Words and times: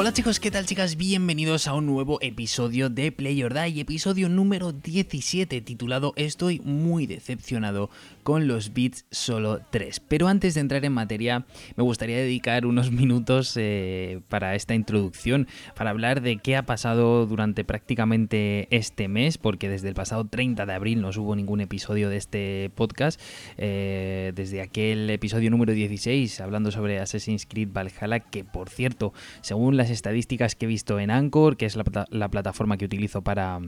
Hola 0.00 0.12
chicos, 0.12 0.38
¿qué 0.38 0.52
tal 0.52 0.64
chicas? 0.64 0.96
Bienvenidos 0.96 1.66
a 1.66 1.74
un 1.74 1.86
nuevo 1.86 2.18
episodio 2.20 2.88
de 2.88 3.10
Play 3.10 3.42
or 3.42 3.52
Die, 3.52 3.80
episodio 3.80 4.28
número 4.28 4.70
17 4.70 5.60
titulado 5.60 6.12
Estoy 6.14 6.60
muy 6.60 7.08
decepcionado 7.08 7.90
con 8.28 8.46
los 8.46 8.74
beats 8.74 9.06
solo 9.10 9.62
3. 9.70 10.00
Pero 10.00 10.28
antes 10.28 10.52
de 10.52 10.60
entrar 10.60 10.84
en 10.84 10.92
materia, 10.92 11.46
me 11.76 11.82
gustaría 11.82 12.18
dedicar 12.18 12.66
unos 12.66 12.90
minutos 12.92 13.54
eh, 13.56 14.20
para 14.28 14.54
esta 14.54 14.74
introducción, 14.74 15.48
para 15.74 15.88
hablar 15.88 16.20
de 16.20 16.36
qué 16.36 16.54
ha 16.54 16.66
pasado 16.66 17.24
durante 17.24 17.64
prácticamente 17.64 18.68
este 18.70 19.08
mes, 19.08 19.38
porque 19.38 19.70
desde 19.70 19.88
el 19.88 19.94
pasado 19.94 20.26
30 20.26 20.66
de 20.66 20.72
abril 20.74 21.00
no 21.00 21.08
hubo 21.08 21.34
ningún 21.36 21.62
episodio 21.62 22.10
de 22.10 22.18
este 22.18 22.70
podcast, 22.74 23.18
eh, 23.56 24.32
desde 24.34 24.60
aquel 24.60 25.08
episodio 25.08 25.50
número 25.50 25.72
16 25.72 26.42
hablando 26.42 26.70
sobre 26.70 26.98
Assassin's 26.98 27.46
Creed 27.46 27.70
Valhalla, 27.72 28.20
que 28.20 28.44
por 28.44 28.68
cierto, 28.68 29.14
según 29.40 29.78
las 29.78 29.88
estadísticas 29.88 30.54
que 30.54 30.66
he 30.66 30.68
visto 30.68 31.00
en 31.00 31.10
Anchor, 31.10 31.56
que 31.56 31.64
es 31.64 31.76
la, 31.76 32.28
plataforma 32.28 32.76
que 32.76 32.84
utilizo 32.84 33.22
para, 33.22 33.58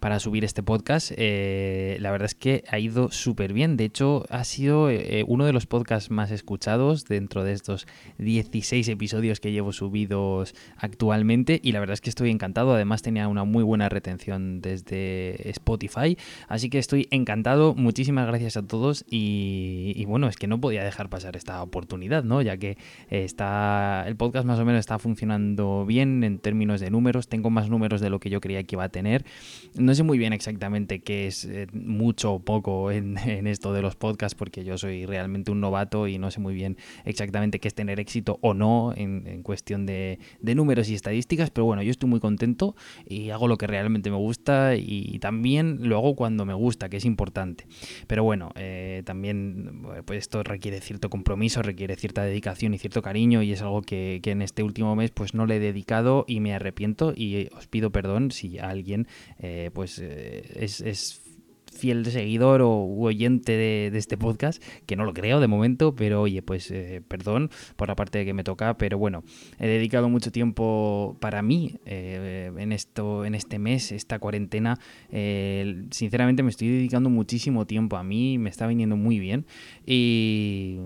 para 0.00 0.18
subir 0.18 0.44
este 0.44 0.64
podcast, 0.64 1.12
eh, 1.16 1.98
la 2.00 2.10
verdad 2.10 2.26
es 2.26 2.34
que 2.34 2.64
ha 2.68 2.80
ido 2.80 3.12
súper 3.12 3.52
bien. 3.52 3.76
De 3.76 3.84
hecho, 3.84 4.07
ha 4.30 4.44
sido 4.44 4.90
eh, 4.90 5.24
uno 5.26 5.44
de 5.44 5.52
los 5.52 5.66
podcasts 5.66 6.10
más 6.10 6.30
escuchados 6.30 7.04
dentro 7.04 7.44
de 7.44 7.52
estos 7.52 7.86
16 8.18 8.88
episodios 8.88 9.40
que 9.40 9.52
llevo 9.52 9.72
subidos 9.72 10.54
actualmente 10.76 11.60
y 11.62 11.72
la 11.72 11.80
verdad 11.80 11.94
es 11.94 12.00
que 12.00 12.10
estoy 12.10 12.30
encantado. 12.30 12.74
Además 12.74 13.02
tenía 13.02 13.28
una 13.28 13.44
muy 13.44 13.62
buena 13.62 13.88
retención 13.88 14.60
desde 14.60 15.50
Spotify, 15.50 16.16
así 16.48 16.70
que 16.70 16.78
estoy 16.78 17.08
encantado. 17.10 17.74
Muchísimas 17.74 18.26
gracias 18.26 18.56
a 18.56 18.62
todos 18.62 19.04
y, 19.10 20.04
bueno, 20.06 20.28
es 20.28 20.36
que 20.36 20.46
no 20.46 20.60
podía 20.60 20.84
dejar 20.84 21.08
pasar 21.08 21.36
esta 21.36 21.62
oportunidad, 21.62 22.24
¿no? 22.24 22.42
Ya 22.42 22.56
que 22.56 22.78
está 23.10 24.04
el 24.06 24.16
podcast 24.16 24.46
más 24.46 24.58
o 24.58 24.64
menos 24.64 24.80
está 24.80 24.98
funcionando 24.98 25.84
bien 25.86 26.24
en 26.24 26.38
términos 26.38 26.80
de 26.80 26.90
números. 26.90 27.28
Tengo 27.28 27.50
más 27.50 27.68
números 27.68 28.00
de 28.00 28.10
lo 28.10 28.20
que 28.20 28.30
yo 28.30 28.40
creía 28.40 28.62
que 28.62 28.76
iba 28.76 28.84
a 28.84 28.88
tener. 28.88 29.24
No 29.74 29.94
sé 29.94 30.02
muy 30.02 30.18
bien 30.18 30.32
exactamente 30.32 31.00
qué 31.00 31.26
es 31.26 31.44
eh, 31.44 31.66
mucho 31.72 32.34
o 32.34 32.38
poco 32.40 32.90
en, 32.90 33.16
esto 33.46 33.72
de 33.72 33.82
los 33.82 33.96
podcasts 33.98 34.34
porque 34.34 34.64
yo 34.64 34.78
soy 34.78 35.06
realmente 35.06 35.50
un 35.50 35.60
novato 35.60 36.06
y 36.06 36.18
no 36.18 36.30
sé 36.30 36.40
muy 36.40 36.54
bien 36.54 36.76
exactamente 37.04 37.60
qué 37.60 37.68
es 37.68 37.74
tener 37.74 38.00
éxito 38.00 38.38
o 38.40 38.54
no 38.54 38.92
en, 38.96 39.42
cuestión 39.42 39.86
de, 39.86 40.18
números 40.40 40.88
y 40.88 40.94
estadísticas. 40.94 41.50
Pero 41.50 41.64
bueno, 41.64 41.82
yo 41.82 41.90
estoy 41.90 42.08
muy 42.08 42.20
contento 42.20 42.74
y 43.06 43.30
hago 43.30 43.48
lo 43.48 43.58
que 43.58 43.66
realmente 43.66 44.10
me 44.10 44.16
gusta 44.16 44.76
y 44.76 45.18
también 45.18 45.78
lo 45.82 45.96
hago 45.96 46.14
cuando 46.16 46.44
me 46.44 46.54
gusta, 46.54 46.88
que 46.88 46.96
es 46.96 47.04
importante. 47.04 47.66
Pero 48.06 48.24
bueno, 48.24 48.50
eh, 48.56 49.02
también 49.04 49.82
pues 50.04 50.20
esto 50.20 50.42
requiere 50.42 50.80
cierto 50.80 51.10
compromiso, 51.10 51.62
requiere 51.62 51.96
cierta 51.96 52.22
dedicación 52.22 52.74
y 52.74 52.78
cierto 52.78 53.02
cariño 53.02 53.42
y 53.42 53.52
es 53.52 53.62
algo 53.62 53.82
que, 53.82 54.20
que 54.22 54.30
en 54.30 54.42
este 54.42 54.62
último 54.62 54.94
mes 54.96 55.10
pues 55.10 55.34
no 55.34 55.46
le 55.46 55.58
dedicado 55.58 56.24
y 56.26 56.40
me 56.40 56.54
arrepiento 56.54 57.12
y 57.14 57.48
os 57.56 57.66
pido 57.66 57.90
perdón 57.90 58.30
si 58.30 58.58
alguien 58.58 59.06
eh, 59.38 59.70
pues 59.72 59.98
eh, 59.98 60.42
es, 60.56 60.80
es 60.80 61.22
fiel 61.78 62.04
seguidor 62.06 62.60
o 62.62 62.70
oyente 62.98 63.52
de, 63.52 63.98
este 63.98 64.18
podcast, 64.18 64.62
que 64.86 64.96
no 64.96 65.04
lo 65.04 65.14
creo 65.14 65.40
de 65.40 65.46
momento, 65.46 65.94
pero 65.94 66.22
oye, 66.22 66.42
pues 66.42 66.70
eh, 66.70 67.02
perdón 67.06 67.50
por 67.76 67.88
la 67.88 67.96
parte 67.96 68.24
que 68.24 68.34
me 68.34 68.44
toca, 68.44 68.76
pero 68.76 68.98
bueno, 68.98 69.22
he 69.58 69.66
dedicado 69.66 70.08
mucho 70.08 70.30
tiempo 70.30 71.16
para 71.20 71.42
mí 71.42 71.76
eh, 71.86 72.50
en 72.56 72.72
esto, 72.72 73.24
en 73.24 73.34
este 73.34 73.58
mes, 73.58 73.92
esta 73.92 74.18
cuarentena. 74.18 74.78
Eh, 75.10 75.86
sinceramente 75.90 76.42
me 76.42 76.50
estoy 76.50 76.68
dedicando 76.68 77.10
muchísimo 77.10 77.66
tiempo 77.66 77.96
a 77.96 78.04
mí, 78.04 78.38
me 78.38 78.50
está 78.50 78.66
viniendo 78.66 78.96
muy 78.96 79.18
bien 79.18 79.46
y, 79.86 80.78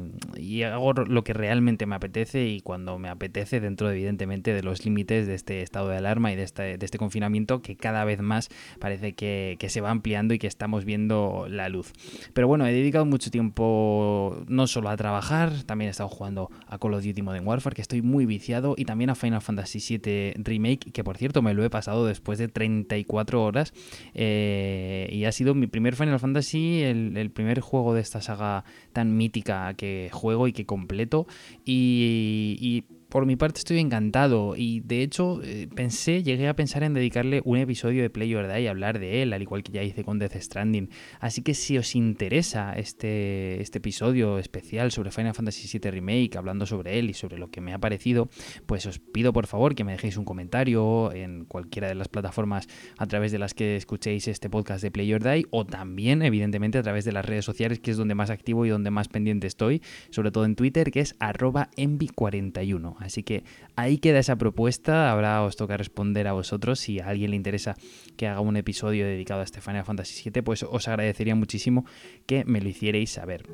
hago 0.63 0.93
lo 0.93 1.25
que 1.25 1.33
realmente 1.33 1.87
me 1.87 1.97
apetece 1.97 2.47
y 2.47 2.61
cuando 2.61 2.99
me 2.99 3.09
apetece 3.09 3.59
dentro 3.61 3.91
evidentemente 3.91 4.53
de 4.53 4.63
los 4.63 4.85
límites 4.85 5.27
de 5.27 5.35
este 5.35 5.63
estado 5.63 5.89
de 5.89 5.97
alarma 5.97 6.33
y 6.33 6.37
de 6.37 6.45
este, 6.45 6.99
confinamiento 6.99 7.63
que 7.63 7.77
cada 7.77 8.05
vez 8.05 8.21
más 8.21 8.49
parece 8.79 9.15
que 9.15 9.67
se 9.69 9.81
va 9.81 9.91
ampliando 9.91 10.35
y 10.35 10.39
que 10.39 10.47
estamos 10.47 10.82
viendo 10.85 11.47
la 11.49 11.69
luz. 11.69 11.93
Pero 12.33 12.49
bueno, 12.49 12.67
he 12.67 12.73
dedicado 12.73 13.05
mucho 13.05 13.31
tiempo 13.31 14.43
no 14.49 14.67
solo 14.67 14.89
a 14.89 14.97
trabajar, 14.97 15.63
también 15.65 15.89
he 15.89 15.91
estado 15.91 16.09
jugando 16.09 16.51
a 16.67 16.79
Call 16.79 16.95
of 16.95 17.05
Duty 17.05 17.23
Modern 17.23 17.47
Warfare, 17.47 17.75
que 17.75 17.83
estoy 17.83 18.03
muy 18.03 18.27
viciado, 18.27 18.75
y 18.77 18.85
también 18.85 19.11
a 19.11 19.15
Final 19.15 19.41
Fantasy 19.41 19.99
VII 19.99 20.35
Remake, 20.43 20.93
que 20.93 21.05
por 21.05 21.17
cierto 21.17 21.43
me 21.43 21.55
lo 21.55 21.65
he 21.65 21.71
pasado 21.71 22.07
después 22.07 22.39
de 22.39 22.49
34 22.49 23.43
horas. 23.43 23.73
Eh, 24.15 25.09
y 25.13 25.25
ha 25.25 25.33
sido 25.33 25.55
mi 25.55 25.67
primer 25.67 25.97
Final 25.97 26.19
Fantasy, 26.19 26.83
el, 26.83 27.31
primer 27.33 27.61
juego 27.61 27.95
de 27.95 28.01
esta 28.01 28.21
saga 28.21 28.65
tan 28.93 29.17
mítica 29.17 29.75
que 29.75 30.11
juego 30.13 30.49
y 30.49 30.53
que 30.53 30.67
completo. 30.67 31.27
y 31.65 32.85
por 33.13 33.27
mi 33.27 33.37
parte 33.37 33.59
estoy 33.59 33.79
encantado 33.79 34.55
y 34.57 34.81
de 34.81 35.03
hecho 35.03 35.43
eh, 35.45 35.69
pensé, 35.75 36.23
llegué 36.23 36.49
a 36.49 36.57
pensar 36.57 36.83
en 36.83 36.95
dedicarle 36.95 37.43
un 37.45 37.59
episodio 37.59 38.01
de 38.01 38.09
Play 38.09 38.35
Or 38.35 38.51
Die 38.51 38.63
y 38.63 38.67
hablar 38.69 38.99
de 38.99 39.23
él, 39.23 39.35
al 39.35 39.43
igual 39.43 39.63
que 39.63 39.71
ya 39.71 39.83
hice 39.83 40.03
con 40.03 40.19
Death 40.19 40.37
Stranding. 40.41 40.89
Así 41.21 41.43
que 41.43 41.53
si 41.53 41.77
os 41.77 41.95
interesa 41.95 42.73
este, 42.73 43.61
este 43.61 43.79
episodio 43.79 44.39
especial 44.39 44.93
sobre 44.93 45.11
Final 45.11 45.35
Fantasy 45.35 45.69
VII 45.79 45.91
Remake, 45.91 46.39
hablando 46.39 46.65
sobre 46.65 46.99
él 46.99 47.11
y 47.11 47.13
sobre 47.13 47.37
lo 47.37 47.51
que 47.51 47.61
me 47.61 47.75
ha 47.75 47.79
parecido, 47.79 48.31
pues 48.65 48.87
os 48.87 48.99
pido 48.99 49.35
por 49.35 49.47
favor 49.47 49.75
que 49.75 49.85
me 49.85 49.93
dejéis 49.93 50.17
un 50.17 50.25
comentario 50.25 51.13
en 51.13 51.45
cualquiera 51.45 51.89
de 51.89 51.95
las 51.95 52.09
plataformas 52.09 52.67
a 52.97 53.07
través 53.07 53.31
de 53.31 53.39
las 53.39 53.53
que 53.53 53.77
escuchéis 53.77 54.27
este 54.27 54.49
podcast 54.49 54.83
de 54.83 54.91
Play 54.91 55.13
Or 55.13 55.23
Die 55.23 55.45
o 55.51 55.67
también 55.67 56.23
evidentemente 56.23 56.79
a 56.79 56.83
través 56.83 57.05
de 57.05 57.13
las 57.13 57.27
redes 57.27 57.45
sociales 57.45 57.79
que 57.79 57.91
es 57.91 57.99
donde 57.99 58.15
más 58.15 58.31
activo 58.31 58.65
y 58.65 58.71
donde 58.71 58.91
más 58.91 59.09
pendiente 59.09 59.47
estoy, 59.47 59.83
sobre 60.09 60.31
todo 60.31 60.47
en 60.47 60.57
Twitter 60.57 60.91
que 60.91 61.01
es 61.01 61.15
arroba 61.19 61.69
envy41. 61.77 63.02
Así 63.03 63.23
que 63.23 63.45
ahí 63.77 63.99
queda 63.99 64.19
esa 64.19 64.37
propuesta. 64.37 65.11
Ahora 65.11 65.43
os 65.43 65.57
toca 65.57 65.77
responder 65.77 66.29
a 66.29 66.33
vosotros. 66.33 66.81
Si 66.81 67.01
a 67.01 67.09
alguien 67.09 67.31
le 67.31 67.37
interesa 67.37 67.77
que 68.17 68.27
haga 68.27 68.41
un 68.41 68.57
episodio 68.57 69.07
dedicado 69.07 69.43
a 69.43 69.47
Stefania 69.47 69.85
Fantasy 69.85 70.31
VII, 70.31 70.43
pues 70.43 70.63
os 70.63 70.89
agradecería 70.89 71.35
muchísimo 71.35 71.85
que 72.27 72.45
me 72.45 72.61
lo 72.61 72.69
hicierais 72.69 73.11
saber. 73.11 73.45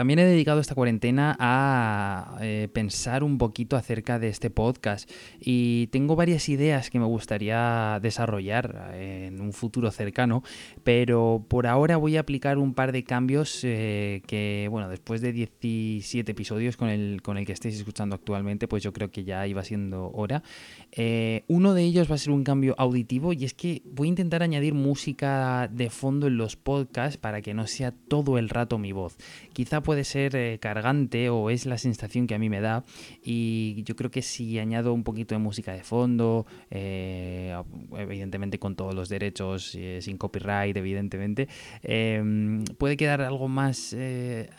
También 0.00 0.18
he 0.18 0.24
dedicado 0.24 0.60
esta 0.60 0.74
cuarentena 0.74 1.36
a 1.38 2.38
eh, 2.40 2.68
pensar 2.72 3.22
un 3.22 3.36
poquito 3.36 3.76
acerca 3.76 4.18
de 4.18 4.28
este 4.28 4.48
podcast 4.48 5.10
y 5.38 5.88
tengo 5.88 6.16
varias 6.16 6.48
ideas 6.48 6.88
que 6.88 6.98
me 6.98 7.04
gustaría 7.04 7.98
desarrollar 8.00 8.94
en 8.94 9.42
un 9.42 9.52
futuro 9.52 9.90
cercano, 9.90 10.42
pero 10.84 11.44
por 11.46 11.66
ahora 11.66 11.98
voy 11.98 12.16
a 12.16 12.20
aplicar 12.20 12.56
un 12.56 12.72
par 12.72 12.92
de 12.92 13.04
cambios 13.04 13.60
eh, 13.62 14.22
que, 14.26 14.68
bueno, 14.70 14.88
después 14.88 15.20
de 15.20 15.34
17 15.34 16.32
episodios 16.32 16.78
con 16.78 16.88
el, 16.88 17.20
con 17.20 17.36
el 17.36 17.44
que 17.44 17.52
estáis 17.52 17.76
escuchando 17.76 18.14
actualmente, 18.14 18.68
pues 18.68 18.82
yo 18.82 18.94
creo 18.94 19.10
que 19.10 19.24
ya 19.24 19.46
iba 19.46 19.62
siendo 19.64 20.10
hora. 20.12 20.42
Eh, 20.92 21.44
uno 21.46 21.74
de 21.74 21.82
ellos 21.82 22.10
va 22.10 22.14
a 22.14 22.18
ser 22.18 22.32
un 22.32 22.42
cambio 22.42 22.74
auditivo 22.78 23.34
y 23.34 23.44
es 23.44 23.52
que 23.52 23.82
voy 23.84 24.08
a 24.08 24.12
intentar 24.12 24.42
añadir 24.42 24.72
música 24.72 25.68
de 25.70 25.90
fondo 25.90 26.26
en 26.26 26.38
los 26.38 26.56
podcasts 26.56 27.18
para 27.18 27.42
que 27.42 27.52
no 27.52 27.66
sea 27.66 27.92
todo 27.92 28.38
el 28.38 28.48
rato 28.48 28.78
mi 28.78 28.92
voz. 28.92 29.18
Quizá 29.52 29.82
puede 29.90 30.04
ser 30.04 30.36
eh, 30.36 30.60
cargante 30.60 31.30
o 31.30 31.50
es 31.50 31.66
la 31.66 31.76
sensación 31.76 32.28
que 32.28 32.36
a 32.36 32.38
mí 32.38 32.48
me 32.48 32.60
da 32.60 32.84
y 33.24 33.82
yo 33.82 33.96
creo 33.96 34.08
que 34.08 34.22
si 34.22 34.56
añado 34.60 34.92
un 34.92 35.02
poquito 35.02 35.34
de 35.34 35.40
música 35.40 35.72
de 35.72 35.82
fondo, 35.82 36.46
eh, 36.70 37.60
evidentemente 37.96 38.60
con 38.60 38.76
todos 38.76 38.94
los 38.94 39.08
derechos, 39.08 39.74
eh, 39.74 39.98
sin 40.00 40.16
copyright, 40.16 40.76
evidentemente, 40.76 41.48
em, 41.82 42.62
puede 42.78 42.96
quedar 42.96 43.20
algo 43.20 43.48
más 43.48 43.96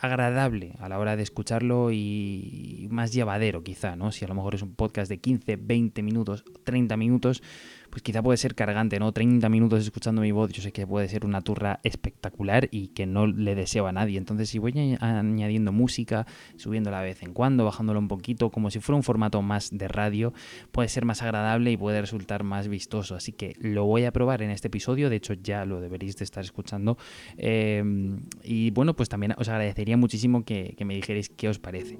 agradable 0.00 0.74
a 0.78 0.90
la 0.90 0.98
hora 0.98 1.16
de 1.16 1.22
escucharlo 1.22 1.90
y 1.90 2.88
más 2.90 3.14
llevadero 3.14 3.62
quizá, 3.62 3.96
¿no? 3.96 4.12
Si 4.12 4.26
a 4.26 4.28
lo 4.28 4.34
mejor 4.34 4.54
es 4.54 4.60
un 4.60 4.74
podcast 4.74 5.08
de 5.08 5.16
15, 5.16 5.56
20 5.56 6.02
minutos, 6.02 6.44
30 6.64 6.98
minutos, 6.98 7.42
pues 7.92 8.02
quizá 8.02 8.22
puede 8.22 8.38
ser 8.38 8.54
cargante, 8.54 8.98
¿no? 8.98 9.12
30 9.12 9.50
minutos 9.50 9.82
escuchando 9.82 10.22
mi 10.22 10.32
voz, 10.32 10.50
yo 10.50 10.62
sé 10.62 10.72
que 10.72 10.86
puede 10.86 11.08
ser 11.08 11.26
una 11.26 11.42
turra 11.42 11.78
espectacular 11.82 12.66
y 12.70 12.88
que 12.88 13.04
no 13.04 13.26
le 13.26 13.54
deseo 13.54 13.86
a 13.86 13.92
nadie. 13.92 14.16
Entonces, 14.16 14.48
si 14.48 14.58
voy 14.58 14.96
añadiendo 14.98 15.72
música, 15.72 16.26
subiéndola 16.56 17.00
de 17.00 17.08
vez 17.08 17.22
en 17.22 17.34
cuando, 17.34 17.66
bajándolo 17.66 17.98
un 17.98 18.08
poquito, 18.08 18.48
como 18.48 18.70
si 18.70 18.80
fuera 18.80 18.96
un 18.96 19.02
formato 19.02 19.42
más 19.42 19.68
de 19.76 19.88
radio, 19.88 20.32
puede 20.70 20.88
ser 20.88 21.04
más 21.04 21.20
agradable 21.20 21.70
y 21.70 21.76
puede 21.76 22.00
resultar 22.00 22.44
más 22.44 22.66
vistoso. 22.66 23.14
Así 23.14 23.32
que 23.32 23.56
lo 23.60 23.84
voy 23.84 24.06
a 24.06 24.10
probar 24.10 24.40
en 24.40 24.48
este 24.48 24.68
episodio, 24.68 25.10
de 25.10 25.16
hecho 25.16 25.34
ya 25.34 25.66
lo 25.66 25.82
deberéis 25.82 26.16
de 26.16 26.24
estar 26.24 26.42
escuchando. 26.42 26.96
Em, 27.36 28.20
y 28.42 28.70
bueno, 28.70 28.96
pues 28.96 29.10
también 29.10 29.34
os 29.36 29.50
agradecería 29.50 29.98
muchísimo 29.98 30.46
que, 30.46 30.74
que 30.78 30.86
me 30.86 30.94
dijerais 30.94 31.28
qué 31.28 31.50
os 31.50 31.58
parece. 31.58 31.98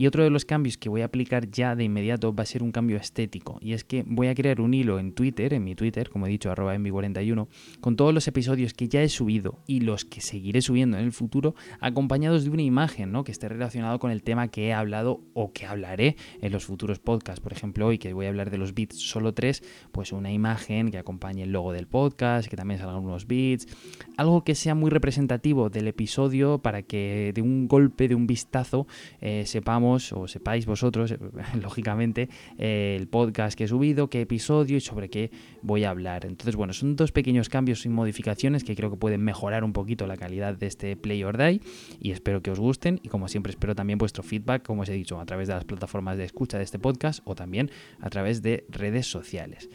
Y 0.00 0.06
otro 0.06 0.24
de 0.24 0.30
los 0.30 0.46
cambios 0.46 0.78
que 0.78 0.88
voy 0.88 1.02
a 1.02 1.04
aplicar 1.04 1.50
ya 1.50 1.76
de 1.76 1.84
inmediato 1.84 2.34
va 2.34 2.44
a 2.44 2.46
ser 2.46 2.62
un 2.62 2.72
cambio 2.72 2.96
estético. 2.96 3.58
Y 3.60 3.74
es 3.74 3.84
que 3.84 4.02
voy 4.06 4.28
a 4.28 4.34
crear 4.34 4.62
un 4.62 4.72
hilo 4.72 4.98
en 4.98 5.12
Twitter, 5.12 5.52
en 5.52 5.62
mi 5.62 5.74
Twitter, 5.74 6.08
como 6.08 6.26
he 6.26 6.30
dicho, 6.30 6.50
arroba 6.50 6.74
envi41, 6.74 7.48
con 7.82 7.96
todos 7.96 8.14
los 8.14 8.26
episodios 8.26 8.72
que 8.72 8.88
ya 8.88 9.02
he 9.02 9.10
subido 9.10 9.58
y 9.66 9.80
los 9.80 10.06
que 10.06 10.22
seguiré 10.22 10.62
subiendo 10.62 10.96
en 10.96 11.04
el 11.04 11.12
futuro, 11.12 11.54
acompañados 11.80 12.44
de 12.44 12.50
una 12.50 12.62
imagen, 12.62 13.12
¿no? 13.12 13.24
Que 13.24 13.32
esté 13.32 13.50
relacionado 13.50 13.98
con 13.98 14.10
el 14.10 14.22
tema 14.22 14.48
que 14.48 14.68
he 14.68 14.72
hablado 14.72 15.20
o 15.34 15.52
que 15.52 15.66
hablaré 15.66 16.16
en 16.40 16.50
los 16.50 16.64
futuros 16.64 16.98
podcasts. 16.98 17.42
Por 17.42 17.52
ejemplo, 17.52 17.86
hoy 17.86 17.98
que 17.98 18.14
voy 18.14 18.24
a 18.24 18.30
hablar 18.30 18.48
de 18.50 18.56
los 18.56 18.72
bits 18.72 18.96
solo 18.96 19.34
tres, 19.34 19.62
pues 19.92 20.12
una 20.12 20.32
imagen 20.32 20.90
que 20.90 20.96
acompañe 20.96 21.42
el 21.42 21.52
logo 21.52 21.74
del 21.74 21.86
podcast, 21.86 22.48
que 22.48 22.56
también 22.56 22.80
salgan 22.80 23.04
unos 23.04 23.26
bits, 23.26 23.68
algo 24.16 24.44
que 24.44 24.54
sea 24.54 24.74
muy 24.74 24.88
representativo 24.88 25.68
del 25.68 25.88
episodio 25.88 26.56
para 26.56 26.80
que 26.80 27.32
de 27.34 27.42
un 27.42 27.68
golpe, 27.68 28.08
de 28.08 28.14
un 28.14 28.26
vistazo, 28.26 28.86
eh, 29.20 29.44
sepamos 29.44 29.89
o 29.90 30.28
sepáis 30.28 30.66
vosotros, 30.66 31.14
lógicamente, 31.60 32.28
eh, 32.58 32.96
el 32.98 33.08
podcast 33.08 33.56
que 33.56 33.64
he 33.64 33.68
subido, 33.68 34.08
qué 34.08 34.20
episodio 34.20 34.76
y 34.76 34.80
sobre 34.80 35.08
qué 35.08 35.30
voy 35.62 35.84
a 35.84 35.90
hablar. 35.90 36.26
Entonces, 36.26 36.56
bueno, 36.56 36.72
son 36.72 36.96
dos 36.96 37.12
pequeños 37.12 37.48
cambios 37.48 37.84
y 37.84 37.88
modificaciones 37.88 38.64
que 38.64 38.76
creo 38.76 38.90
que 38.90 38.96
pueden 38.96 39.22
mejorar 39.22 39.64
un 39.64 39.72
poquito 39.72 40.06
la 40.06 40.16
calidad 40.16 40.56
de 40.56 40.66
este 40.66 40.96
Play 40.96 41.24
or 41.24 41.36
Die 41.36 41.60
y 42.00 42.12
espero 42.12 42.42
que 42.42 42.50
os 42.50 42.60
gusten 42.60 43.00
y 43.02 43.08
como 43.08 43.28
siempre 43.28 43.50
espero 43.50 43.74
también 43.74 43.98
vuestro 43.98 44.22
feedback, 44.22 44.62
como 44.62 44.82
os 44.82 44.88
he 44.88 44.92
dicho, 44.92 45.20
a 45.20 45.26
través 45.26 45.48
de 45.48 45.54
las 45.54 45.64
plataformas 45.64 46.16
de 46.16 46.24
escucha 46.24 46.58
de 46.58 46.64
este 46.64 46.78
podcast 46.78 47.20
o 47.24 47.34
también 47.34 47.70
a 48.00 48.10
través 48.10 48.42
de 48.42 48.64
redes 48.68 49.06
sociales. 49.06 49.68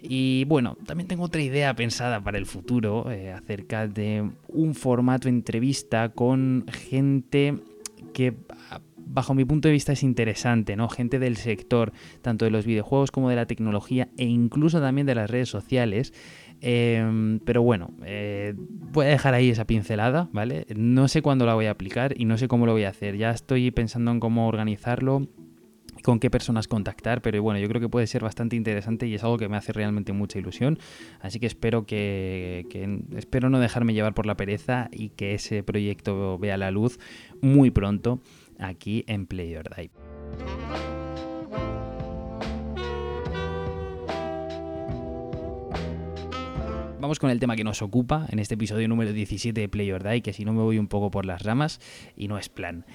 Y 0.00 0.44
bueno, 0.44 0.76
también 0.86 1.08
tengo 1.08 1.24
otra 1.24 1.40
idea 1.40 1.74
pensada 1.74 2.22
para 2.22 2.38
el 2.38 2.46
futuro 2.46 3.10
eh, 3.10 3.32
acerca 3.32 3.88
de 3.88 4.30
un 4.48 4.74
formato 4.74 5.28
entrevista 5.28 6.10
con 6.10 6.66
gente 6.70 7.54
que 8.12 8.34
bajo 9.06 9.34
mi 9.34 9.44
punto 9.44 9.68
de 9.68 9.72
vista 9.72 9.92
es 9.92 10.02
interesante, 10.02 10.76
¿no? 10.76 10.88
Gente 10.88 11.18
del 11.18 11.36
sector, 11.36 11.92
tanto 12.22 12.44
de 12.44 12.50
los 12.50 12.66
videojuegos 12.66 13.10
como 13.10 13.30
de 13.30 13.36
la 13.36 13.46
tecnología 13.46 14.08
e 14.16 14.24
incluso 14.24 14.80
también 14.80 15.06
de 15.06 15.14
las 15.14 15.30
redes 15.30 15.48
sociales. 15.48 16.12
Em, 16.60 17.40
pero 17.40 17.62
bueno, 17.62 17.90
eh, 18.04 18.54
voy 18.56 19.06
a 19.06 19.10
dejar 19.10 19.34
ahí 19.34 19.50
esa 19.50 19.66
pincelada, 19.66 20.28
¿vale? 20.32 20.66
No 20.74 21.08
sé 21.08 21.20
cuándo 21.20 21.46
la 21.46 21.54
voy 21.54 21.66
a 21.66 21.72
aplicar 21.72 22.14
y 22.16 22.24
no 22.24 22.38
sé 22.38 22.48
cómo 22.48 22.66
lo 22.66 22.72
voy 22.72 22.84
a 22.84 22.90
hacer. 22.90 23.16
Ya 23.16 23.30
estoy 23.30 23.70
pensando 23.70 24.10
en 24.10 24.20
cómo 24.20 24.48
organizarlo 24.48 25.28
con 26.02 26.20
qué 26.20 26.30
personas 26.30 26.68
contactar, 26.68 27.22
pero 27.22 27.42
bueno, 27.42 27.58
yo 27.58 27.68
creo 27.68 27.80
que 27.80 27.88
puede 27.88 28.06
ser 28.06 28.22
bastante 28.22 28.56
interesante 28.56 29.06
y 29.06 29.14
es 29.14 29.24
algo 29.24 29.38
que 29.38 29.48
me 29.48 29.56
hace 29.56 29.72
realmente 29.72 30.12
mucha 30.12 30.38
ilusión, 30.38 30.78
así 31.20 31.40
que 31.40 31.46
espero 31.46 31.86
que, 31.86 32.66
espero 33.16 33.48
no 33.48 33.58
dejarme 33.58 33.94
llevar 33.94 34.12
por 34.12 34.26
la 34.26 34.36
pereza 34.36 34.88
y 34.92 35.08
que 35.08 35.34
ese 35.34 35.62
proyecto 35.62 36.38
vea 36.38 36.58
la 36.58 36.70
luz 36.70 36.98
muy 37.40 37.70
pronto 37.70 38.20
aquí 38.58 39.04
en 39.06 39.26
Play 39.26 39.56
Die. 39.76 39.90
Vamos 47.00 47.18
con 47.18 47.30
el 47.30 47.38
tema 47.38 47.54
que 47.54 47.64
nos 47.64 47.82
ocupa 47.82 48.26
en 48.30 48.38
este 48.38 48.54
episodio 48.54 48.88
número 48.88 49.12
17 49.12 49.60
de 49.60 49.68
Play 49.68 49.92
or 49.92 50.02
Die, 50.02 50.22
que 50.22 50.32
si 50.32 50.44
no 50.44 50.52
me 50.52 50.62
voy 50.62 50.78
un 50.78 50.88
poco 50.88 51.10
por 51.10 51.26
las 51.26 51.42
ramas 51.42 51.80
y 52.16 52.28
no 52.28 52.38
es 52.38 52.48
plan. 52.48 52.86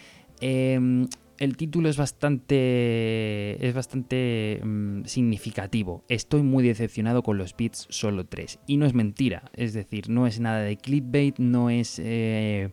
Eh, 0.41 1.07
el 1.39 1.55
título 1.55 1.87
es 1.87 1.95
bastante, 1.95 3.65
es 3.65 3.73
bastante 3.73 4.59
mm, 4.61 5.05
significativo. 5.05 6.03
Estoy 6.09 6.43
muy 6.43 6.65
decepcionado 6.65 7.23
con 7.23 7.37
los 7.37 7.55
beats 7.55 7.87
solo 7.89 8.25
3. 8.25 8.59
Y 8.67 8.75
no 8.75 8.85
es 8.85 8.93
mentira. 8.93 9.49
Es 9.53 9.73
decir, 9.73 10.09
no 10.09 10.27
es 10.27 10.41
nada 10.41 10.59
de 10.61 10.75
clickbait, 10.75 11.39
no 11.39 11.69
es... 11.69 11.99
Eh, 12.03 12.71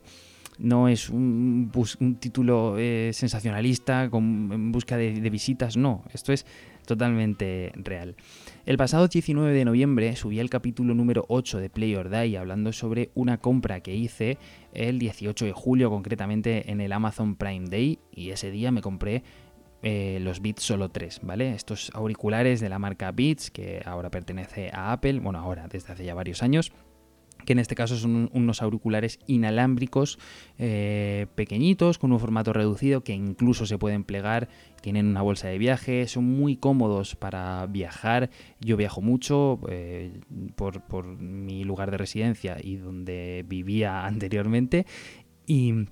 no 0.59 0.87
es 0.87 1.09
un, 1.09 1.71
título 2.19 2.75
eh, 2.77 3.11
sensacionalista 3.13 4.09
con, 4.09 4.49
en 4.51 4.71
busca 4.71 4.97
de, 4.97 5.29
visitas, 5.29 5.77
no, 5.77 6.03
esto 6.13 6.33
es 6.33 6.45
totalmente 6.85 7.71
real. 7.75 8.15
El 8.65 8.77
pasado 8.77 9.07
19 9.07 9.53
de 9.53 9.65
noviembre 9.65 10.15
subí 10.15 10.39
el 10.39 10.49
capítulo 10.49 10.93
número 10.93 11.25
8 11.27 11.59
de 11.59 11.69
Play 11.69 11.95
or 11.95 12.09
Die 12.09 12.37
hablando 12.37 12.71
sobre 12.71 13.11
una 13.13 13.37
compra 13.37 13.81
que 13.81 13.95
hice 13.95 14.37
el 14.73 14.99
18 14.99 15.45
de 15.45 15.51
julio, 15.51 15.89
concretamente 15.89 16.71
en 16.71 16.81
el 16.81 16.91
Amazon 16.93 17.35
Prime 17.35 17.67
Day, 17.69 17.99
y 18.11 18.29
ese 18.29 18.51
día 18.51 18.71
me 18.71 18.81
compré 18.81 19.23
eh, 19.83 20.19
los 20.21 20.41
Beats 20.41 20.63
Solo 20.63 20.89
3, 20.89 21.19
¿vale? 21.23 21.53
Estos 21.53 21.91
auriculares 21.93 22.59
de 22.61 22.69
la 22.69 22.79
marca 22.79 23.11
Beats, 23.11 23.51
que 23.51 23.81
ahora 23.85 24.09
pertenece 24.09 24.71
a 24.73 24.91
Apple, 24.91 25.19
bueno, 25.19 25.39
ahora 25.39 25.67
desde 25.67 25.93
hace 25.93 26.05
ya 26.05 26.15
varios 26.15 26.41
años 26.41 26.71
que 27.45 27.53
en 27.53 27.59
este 27.59 27.75
caso 27.75 27.95
son 27.95 28.29
unos 28.33 28.61
auriculares 28.61 29.19
inalámbricos 29.27 30.19
eh, 30.57 31.27
pequeñitos 31.35 31.97
con 31.97 32.11
un 32.11 32.19
formato 32.19 32.53
reducido 32.53 33.03
que 33.03 33.13
incluso 33.13 33.65
se 33.65 33.77
pueden 33.77 34.03
plegar, 34.03 34.49
tienen 34.81 35.07
una 35.07 35.21
bolsa 35.21 35.47
de 35.47 35.57
viaje, 35.57 36.07
son 36.07 36.25
muy 36.25 36.57
cómodos 36.57 37.15
para 37.15 37.65
viajar. 37.67 38.29
Yo 38.59 38.77
viajo 38.77 39.01
mucho 39.01 39.59
eh, 39.69 40.19
por, 40.55 40.81
por 40.81 41.05
mi 41.05 41.63
lugar 41.63 41.91
de 41.91 41.97
residencia 41.97 42.57
y 42.61 42.75
donde 42.75 43.45
vivía 43.47 44.05
anteriormente 44.05 44.85
y 45.45 45.87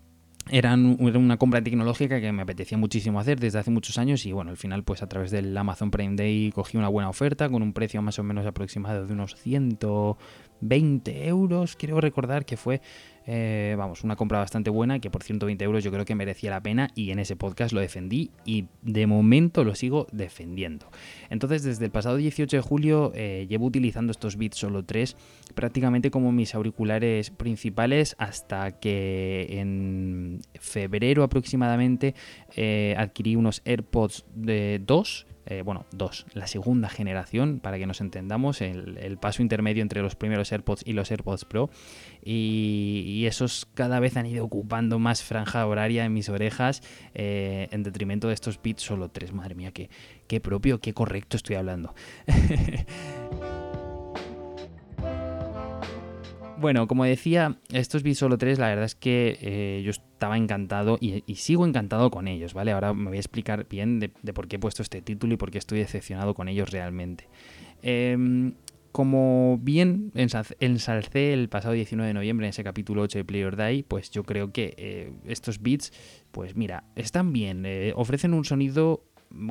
eran 0.51 0.97
una 1.00 1.38
compra 1.38 1.63
tecnológica 1.63 2.21
que 2.21 2.31
me 2.31 2.44
apetecía 2.44 2.77
muchísimo 2.77 3.19
hacer 3.19 3.39
desde 3.39 3.59
hace 3.59 3.71
muchos 3.71 3.97
años 3.97 4.25
y 4.25 4.31
bueno, 4.31 4.51
al 4.51 4.57
final 4.57 4.83
pues 4.83 5.01
a 5.01 5.07
través 5.07 5.31
del 5.31 5.56
Amazon 5.57 5.89
Prime 5.89 6.15
Day 6.15 6.51
cogí 6.51 6.77
una 6.77 6.88
buena 6.88 7.09
oferta 7.09 7.50
con 7.50 7.63
un 7.63 7.74
precio 7.74 8.01
más 8.01 8.19
o 8.19 8.24
menos 8.24 8.45
aproximado 8.45 9.07
de 9.07 9.13
unos 9.13 9.36
120 9.36 11.27
euros, 11.27 11.75
quiero 11.75 12.00
recordar 12.00 12.45
que 12.45 12.57
fue 12.57 12.81
eh, 13.27 13.75
vamos, 13.77 14.04
una 14.04 14.16
compra 14.16 14.39
bastante 14.39 14.69
buena 14.69 15.00
que 15.00 15.10
por 15.10 15.24
120 15.24 15.63
euros 15.63 15.83
yo 15.83 15.92
creo 15.92 16.06
que 16.06 16.16
merecía 16.16 16.51
la 16.51 16.62
pena 16.62 16.89
y 16.95 17.12
en 17.12 17.19
ese 17.19 17.36
podcast 17.36 17.74
lo 17.74 17.80
defendí 17.80 18.31
y 18.45 18.66
de 18.81 19.07
momento 19.07 19.63
lo 19.63 19.75
sigo 19.75 20.07
defendiendo. 20.12 20.88
Entonces 21.30 21.63
desde 21.63 21.86
el 21.86 21.92
pasado 21.92 22.18
18 22.18 22.57
de 22.57 22.62
julio 22.62 23.12
eh, 23.16 23.48
llevo 23.50 23.66
utilizando 23.66 24.12
estos 24.12 24.38
Beats 24.38 24.57
Solo 24.57 24.83
3 24.83 25.16
prácticamente 25.56 26.12
como 26.12 26.31
mis 26.31 26.54
auriculares 26.54 27.31
principales 27.31 28.16
hasta 28.19 28.80
que 28.80 29.60
en 29.60 30.42
febrero 30.60 31.24
aproximadamente 31.24 32.13
eh, 32.56 32.95
adquirí 32.98 33.36
unos 33.36 33.62
AirPods 33.66 34.25
de 34.36 34.81
2 34.86 35.28
eh, 35.45 35.62
bueno, 35.62 35.86
dos, 35.92 36.25
la 36.33 36.47
segunda 36.47 36.89
generación, 36.89 37.59
para 37.59 37.77
que 37.77 37.86
nos 37.86 38.01
entendamos, 38.01 38.62
el, 38.62 39.18
paso 39.19 39.42
intermedio 39.42 39.81
entre 39.81 40.01
los 40.01 40.15
primeros 40.15 40.51
AirPods 40.51 40.83
y 40.86 40.94
los 40.94 41.12
AirPods 41.12 41.45
Pro. 41.45 41.69
Y, 42.24 43.25
esos 43.25 43.68
cada 43.74 44.00
vez 44.00 44.18
han 44.18 44.25
ido 44.25 44.45
ocupando 44.45 45.00
más 45.00 45.24
franja 45.24 45.65
horaria 45.65 46.06
en 46.06 46.13
mis 46.13 46.30
orejas, 46.30 46.81
eh, 47.13 47.68
en 47.71 47.83
detrimento 47.83 48.27
de 48.27 48.33
estos 48.33 48.62
bits 48.62 48.83
solo 48.83 49.09
tres. 49.09 49.33
Madre 49.33 49.56
mía, 49.56 49.71
qué, 49.71 49.89
qué 50.27 50.39
propio, 50.39 50.80
qué 50.80 50.94
correcto 50.94 51.38
estoy 51.38 51.56
hablando. 51.56 51.95
Bueno, 56.57 56.88
como 56.88 57.04
decía, 57.04 57.57
estos 57.74 58.02
Beats 58.04 58.19
Solo 58.19 58.38
3, 58.38 58.60
la 58.60 58.69
verdad 58.69 58.86
es 58.86 58.96
que 58.96 59.38
eh, 59.42 59.81
yo 59.84 59.92
estaba 59.92 60.38
encantado 60.38 60.98
y, 61.02 61.22
sigo 61.36 61.66
encantado 61.66 62.10
con 62.10 62.28
ellos, 62.28 62.54
¿vale? 62.54 62.72
Ahora 62.72 62.94
me 62.94 63.10
voy 63.10 63.18
a 63.18 63.19
explicar 63.19 63.68
bien 63.68 64.00
de, 64.00 64.10
por 64.10 64.48
qué 64.48 64.56
he 64.56 64.59
puesto 64.59 64.81
este 64.81 65.02
título 65.02 65.33
y 65.33 65.38
por 65.38 65.52
qué 65.52 65.57
estoy 65.57 65.80
decepcionado 65.80 66.33
con 66.33 66.47
ellos 66.47 66.71
realmente. 66.71 67.28
Em, 67.81 68.54
como 68.94 69.59
bien 69.62 70.14
ensalcé 70.16 71.33
el 71.33 71.50
pasado 71.50 71.74
19 71.74 72.07
de 72.07 72.14
noviembre 72.14 72.45
en 72.47 72.52
ese 72.52 72.64
capítulo 72.64 73.02
8 73.02 73.19
de 73.19 73.26
Play 73.26 73.44
or 73.44 73.57
Die, 73.57 73.83
pues 73.83 74.09
yo 74.12 74.24
creo 74.24 74.54
que 74.54 74.74
eh, 74.78 75.12
estos 75.26 75.62
beats, 75.62 75.92
pues 76.31 76.56
mira, 76.56 76.85
están 76.95 77.33
bien, 77.33 77.66
eh, 77.66 77.92
ofrecen 77.97 78.33
un 78.33 78.45
sonido 78.45 79.04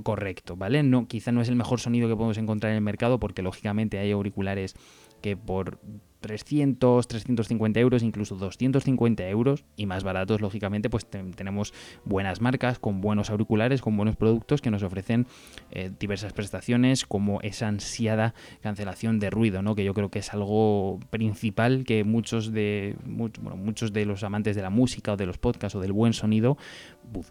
correcto, 0.03 0.57
¿vale? 0.57 0.83
No, 0.83 1.07
quizá 1.07 1.33
no 1.33 1.43
es 1.43 1.51
el 1.51 1.57
mejor 1.57 1.81
sonido 1.81 2.09
que 2.09 2.17
podemos 2.17 2.39
encontrar 2.39 2.71
en 2.71 2.77
el 2.77 2.83
mercado 2.83 3.21
porque 3.21 3.43
lógicamente 3.43 3.99
hay 3.99 4.13
auriculares 4.13 4.75
que 5.21 5.37
por 5.37 5.79
300, 6.25 7.07
350 7.07 7.81
euros, 7.81 8.03
incluso 8.03 8.35
250 8.37 9.29
euros 9.29 9.63
y 9.77 9.85
más 9.85 10.05
baratos, 10.05 10.41
lógicamente, 10.41 10.89
pues 10.89 11.05
tenemos 11.05 11.75
buenas 12.07 12.41
marcas 12.41 12.79
con 12.79 13.03
buenos 13.03 13.29
auriculares, 13.29 13.83
con 13.83 13.95
buenos 13.95 14.17
productos 14.17 14.63
que 14.63 14.71
nos 14.71 14.83
ofrecen 14.83 15.27
eh, 15.71 15.91
diversas 16.01 16.33
prestaciones 16.33 17.05
como 17.05 17.43
esa 17.43 17.69
ansiada 17.69 18.33
cancelación 18.63 19.21
de 19.21 19.29
ruido, 19.29 19.61
¿no? 19.61 19.75
que 19.75 19.85
yo 19.85 19.93
creo 19.93 20.11
que 20.11 20.21
es 20.21 20.33
algo 20.33 20.99
principal 21.11 21.85
que 21.85 22.05
muchos 22.05 22.53
de, 22.55 22.97
muchos 23.05 23.93
de 23.93 24.07
los 24.07 24.25
amantes 24.25 24.57
de 24.57 24.63
la 24.63 24.71
música 24.71 25.13
o 25.13 25.17
de 25.19 25.27
los 25.27 25.37
podcasts 25.37 25.77
o 25.77 25.81
del 25.81 25.93
buen 25.93 26.15
sonido 26.15 26.57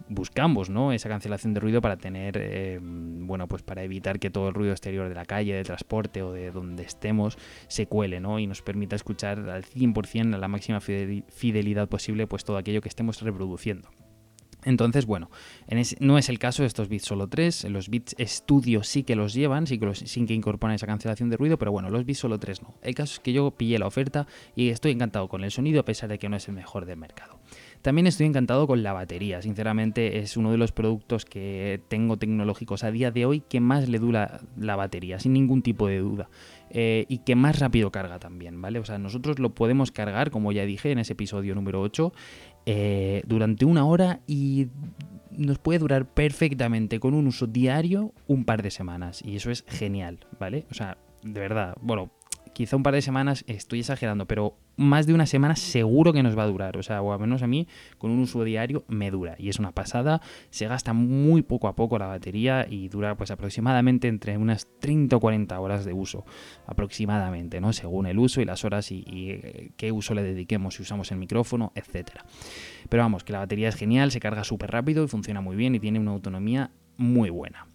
buscamos, 0.08 0.70
¿no? 0.70 0.92
esa 0.92 1.10
cancelación 1.10 1.56
de 1.56 1.62
ruido 1.62 1.82
para 1.82 1.98
tener, 1.98 2.38
eh, 2.40 2.80
bueno, 2.80 3.48
pues 3.48 3.64
para 3.64 3.82
evitar 3.82 4.20
que 4.20 4.30
todo 4.30 4.50
el 4.50 4.54
ruido 4.54 4.72
exterior 4.72 5.10
de 5.10 5.16
la 5.16 5.26
calle, 5.26 5.56
de 5.56 5.64
transporte 5.64 6.22
o 6.22 6.32
de 6.32 6.52
donde 6.52 6.84
estemos 6.84 7.40
se 7.68 7.88
cuele 7.88 8.20
¿no? 8.20 8.38
y 8.38 8.46
nos 8.46 8.62
permite 8.62 8.83
escuchar 8.92 9.50
al 9.50 9.64
100% 9.64 10.34
a 10.34 10.38
la 10.38 10.48
máxima 10.48 10.82
fidelidad 10.82 11.88
posible 11.90 12.28
pues 12.28 12.44
todo 12.44 12.58
aquello 12.58 12.82
que 12.82 12.90
estemos 12.90 13.22
reproduciendo. 13.22 13.90
Entonces, 14.66 15.06
bueno, 15.06 15.30
no 16.00 16.18
es 16.18 16.30
el 16.30 16.40
caso 16.40 16.64
de 16.64 16.68
estos 16.68 16.88
bits 16.88 17.06
solo 17.06 17.28
3, 17.28 17.66
los 17.66 17.90
bits 17.90 18.16
estudio 18.18 18.84
sí 18.84 19.04
que 19.04 19.16
los 19.16 19.34
llevan, 19.34 19.68
sí 19.68 19.78
que, 19.78 19.96
sin 19.96 20.26
que 20.26 20.34
incorporan 20.34 20.76
esa 20.76 20.88
cancelación 20.88 21.30
de 21.30 21.38
ruido, 21.38 21.58
pero 21.58 21.72
bueno, 21.72 21.90
los 21.90 22.06
bits 22.06 22.20
solo 22.20 22.40
3 22.40 22.62
no. 22.62 22.76
El 22.82 22.96
caso 22.96 23.16
es 23.16 23.20
que 23.20 23.34
yo 23.34 23.52
pillé 23.52 23.80
la 23.80 23.88
oferta 23.88 24.28
y 24.56 24.70
estoy 24.70 24.92
encantado 24.92 25.28
con 25.28 25.44
el 25.44 25.52
sonido 25.52 25.82
a 25.82 25.86
pesar 25.86 26.10
de 26.10 26.20
que 26.20 26.30
no 26.30 26.38
es 26.38 26.48
el 26.48 26.56
mejor 26.56 26.86
del 26.86 26.98
mercado. 26.98 27.40
También 27.84 28.08
estoy 28.08 28.28
encantado 28.28 28.66
con 28.66 28.82
la 28.82 28.94
batería, 28.94 29.42
sinceramente 29.42 30.20
es 30.20 30.38
uno 30.38 30.52
de 30.52 30.58
los 30.58 30.72
productos 30.72 31.26
que 31.26 31.82
tengo 31.90 32.16
tecnológicos 32.16 32.86
a 32.86 32.92
día 32.92 33.12
de 33.12 33.26
hoy 33.26 33.42
que 33.42 33.60
más 33.60 33.90
le 33.90 34.00
dura 34.00 34.40
la 34.58 34.78
batería, 34.78 35.20
sin 35.20 35.34
ningún 35.34 35.62
tipo 35.62 35.88
de 35.88 36.00
duda. 36.00 36.30
Eh, 36.70 37.04
y 37.10 37.18
que 37.20 37.36
más 37.36 37.60
rápido 37.60 37.92
carga 37.92 38.20
también, 38.20 38.62
¿vale? 38.62 38.80
O 38.80 38.86
sea, 38.86 38.98
nosotros 39.00 39.38
lo 39.38 39.54
podemos 39.54 39.92
cargar, 39.92 40.32
como 40.32 40.54
ya 40.54 40.66
dije 40.66 40.92
en 40.92 41.00
ese 41.00 41.12
episodio 41.12 41.56
número 41.56 41.82
8, 41.82 42.14
eh, 42.66 43.22
durante 43.28 43.66
una 43.66 43.86
hora 43.86 44.22
y 44.28 44.68
nos 45.32 45.60
puede 45.60 45.80
durar 45.80 46.06
perfectamente 46.06 47.02
con 47.02 47.14
un 47.14 47.28
uso 47.28 47.48
diario 47.48 48.14
un 48.28 48.46
par 48.46 48.64
de 48.64 48.72
semanas. 48.72 49.22
Y 49.26 49.36
eso 49.36 49.52
es 49.52 49.66
genial, 49.68 50.26
¿vale? 50.40 50.66
O 50.72 50.74
sea, 50.74 50.98
de 51.22 51.40
verdad, 51.40 51.76
bueno, 51.82 52.12
quizá 52.54 52.76
un 52.76 52.84
par 52.84 52.94
de 52.94 53.02
semanas, 53.02 53.44
estoy 53.48 53.80
exagerando, 53.80 54.26
pero 54.28 54.58
más 54.76 55.06
de 55.06 55.14
una 55.14 55.26
semana 55.26 55.56
seguro 55.56 56.14
que 56.14 56.24
nos 56.24 56.38
va 56.38 56.44
a 56.44 56.48
durar. 56.48 56.78
O 56.78 56.84
sea, 56.84 57.02
o 57.02 57.14
al 57.14 57.20
menos 57.20 57.44
a 57.44 57.48
mí, 57.48 57.68
con 57.98 58.12
un 58.12 58.20
uso 58.20 58.44
diario, 58.44 58.84
me 58.88 59.12
dura. 59.12 59.36
Y 59.38 59.50
es 59.50 59.60
una 59.60 59.72
pasada. 59.72 60.22
Se 60.50 60.68
gasta 60.68 60.94
muy 60.94 61.42
poco 61.42 61.68
a 61.68 61.76
poco 61.76 62.00
la 62.00 62.08
batería 62.08 62.66
y 62.70 62.90
dura 62.90 63.16
pues 63.16 63.32
aproximadamente 63.32 64.08
entre 64.08 64.38
unas 64.38 64.68
30 64.80 65.16
o 65.16 65.20
40 65.20 65.60
horas 65.60 65.86
de 65.86 65.94
uso. 65.94 66.26
Aproximadamente, 66.66 67.60
¿no? 67.62 67.74
Según 67.74 68.06
el 68.08 68.20
uso 68.20 68.42
y 68.42 68.46
las 68.46 68.66
horas 68.66 68.92
y, 68.92 69.04
eh, 69.08 69.72
qué 69.78 69.92
uso 69.92 70.14
le 70.14 70.24
dediquemos, 70.24 70.76
si 70.76 70.82
usamos 70.82 71.12
el 71.12 71.18
micrófono, 71.18 71.72
etcétera. 71.76 72.26
Pero 72.90 73.04
vamos, 73.04 73.24
que 73.24 73.34
la 73.34 73.40
batería 73.40 73.70
es 73.70 73.76
genial, 73.76 74.12
se 74.12 74.20
carga 74.20 74.44
súper 74.44 74.72
rápido 74.72 75.04
y 75.04 75.08
funciona 75.08 75.42
muy 75.42 75.56
bien 75.56 75.76
y 75.76 75.80
tiene 75.80 76.00
una 76.00 76.12
autonomía 76.12 76.72
muy 76.98 77.30
buena. 77.30 77.68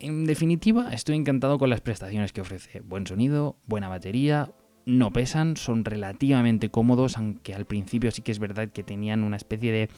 En 0.00 0.26
definitiva, 0.26 0.92
estoy 0.92 1.16
encantado 1.16 1.58
con 1.58 1.70
las 1.70 1.80
prestaciones 1.80 2.32
que 2.32 2.40
ofrece. 2.40 2.80
Buen 2.80 3.06
sonido, 3.06 3.56
buena 3.66 3.88
batería, 3.88 4.52
no 4.86 5.12
pesan, 5.12 5.56
son 5.56 5.84
relativamente 5.84 6.70
cómodos, 6.70 7.18
aunque 7.18 7.54
al 7.54 7.66
principio 7.66 8.10
sí 8.10 8.22
que 8.22 8.32
es 8.32 8.38
verdad 8.38 8.68
que 8.68 8.84
tenían 8.84 9.24
una 9.24 9.36
especie 9.36 9.72
de 9.72 9.90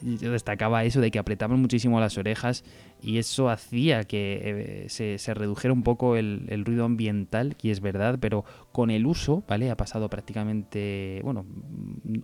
destacaba 0.00 0.84
eso 0.84 1.00
de 1.00 1.10
que 1.10 1.18
apretaban 1.18 1.60
muchísimo 1.60 2.00
las 2.00 2.18
orejas 2.18 2.64
y 3.02 3.18
eso 3.18 3.50
hacía 3.50 4.04
que 4.04 4.86
eh, 4.88 5.18
se, 5.18 5.34
redujera 5.34 5.74
un 5.74 5.82
poco 5.82 6.16
el, 6.16 6.64
ruido 6.64 6.84
ambiental, 6.84 7.56
y 7.60 7.70
es 7.70 7.80
verdad, 7.80 8.18
pero 8.20 8.44
con 8.70 8.90
el 8.90 9.06
uso, 9.06 9.42
¿vale? 9.48 9.70
Ha 9.70 9.76
pasado 9.76 10.08
prácticamente, 10.08 11.20
bueno, 11.24 11.44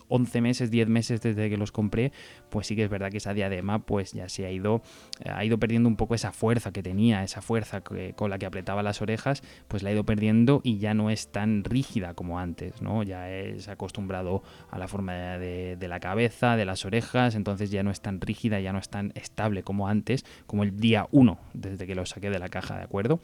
11 0.06 0.40
meses, 0.40 0.70
10 0.70 0.88
meses 0.88 1.20
desde 1.20 1.50
que 1.50 1.56
los 1.56 1.72
compré, 1.72 2.12
pues 2.48 2.68
sí 2.68 2.76
que 2.76 2.84
es 2.84 2.90
verdad 2.90 3.10
que 3.10 3.16
esa 3.16 3.34
diadema 3.34 3.80
pues 3.80 4.12
ya 4.12 4.28
se 4.28 4.46
ha 4.46 4.52
ido, 4.52 4.82
ha 5.28 5.44
ido 5.44 5.58
perdiendo 5.58 5.88
un 5.88 5.96
poco 5.96 6.14
esa 6.14 6.30
fuerza 6.30 6.72
que 6.72 6.82
tenía, 6.82 7.24
esa 7.24 7.42
fuerza 7.42 7.82
con 7.82 8.30
la 8.30 8.38
que 8.38 8.46
apretaba 8.46 8.84
las 8.84 9.02
orejas, 9.02 9.42
pues 9.66 9.82
la 9.82 9.90
ha 9.90 9.92
ido 9.92 10.04
perdiendo 10.04 10.60
y 10.62 10.78
ya 10.78 10.94
no 10.94 11.10
es 11.10 11.32
tan 11.32 11.64
rígida 11.64 12.14
como 12.14 12.38
antes, 12.38 12.80
¿no? 12.82 13.02
Ya 13.02 13.30
es 13.30 13.68
acostumbrado 13.68 14.44
a 14.70 14.78
la 14.78 14.86
forma 14.86 15.38
de, 15.38 15.76
de 15.76 15.88
la 15.88 15.98
cabeza, 15.98 16.56
de 16.56 16.64
las 16.64 16.84
orejas, 16.84 17.34
entonces 17.34 17.47
ya 17.56 17.82
no 17.82 17.90
es 17.90 18.00
tan 18.00 18.20
rígida, 18.20 18.60
ya 18.60 18.72
no 18.72 18.78
es 18.78 18.88
tan 18.88 19.12
estable 19.14 19.62
como 19.62 19.88
antes, 19.88 20.24
como 20.46 20.62
el 20.62 20.78
día 20.78 21.06
1 21.10 21.38
desde 21.54 21.86
que 21.86 21.94
lo 21.94 22.06
saqué 22.06 22.30
de 22.30 22.38
la 22.38 22.48
caja, 22.48 22.76
¿de 22.76 22.84
acuerdo? 22.84 23.20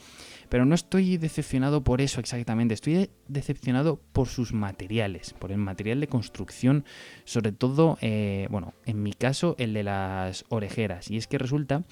Pero 0.49 0.65
no 0.65 0.75
estoy 0.75 1.17
decepcionado 1.17 1.85
por 1.85 2.01
eso 2.01 2.21
exactamente, 2.21 2.75
estoy 2.75 3.11
decepcionado 3.29 4.01
por 4.13 4.29
sus 4.29 4.53
materiales, 4.53 5.35
por 5.35 5.53
el 5.53 5.59
material 5.59 6.01
de 6.01 6.09
construcción, 6.09 6.85
sobre 7.25 7.53
todo, 7.53 7.99
eh, 8.01 8.47
bueno, 8.51 8.75
en 8.85 9.03
mi 9.03 9.13
caso, 9.13 9.55
el 9.59 9.75
de 9.75 9.83
las 9.83 10.45
orejeras. 10.49 11.11
Y 11.11 11.17
es 11.17 11.27
que 11.27 11.39
resulta 11.39 11.85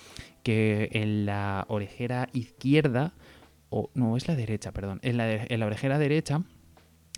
que 0.43 0.89
en 0.93 1.27
la 1.27 1.65
orejera 1.69 2.29
izquierda, 2.33 3.15
o 3.71 3.91
no, 3.95 4.17
es 4.17 4.29
la 4.29 4.37
derecha, 4.37 4.73
perdón, 4.73 5.01
en 5.03 5.17
la 5.17 5.67
orejera 5.67 5.99
derecha, 5.99 6.43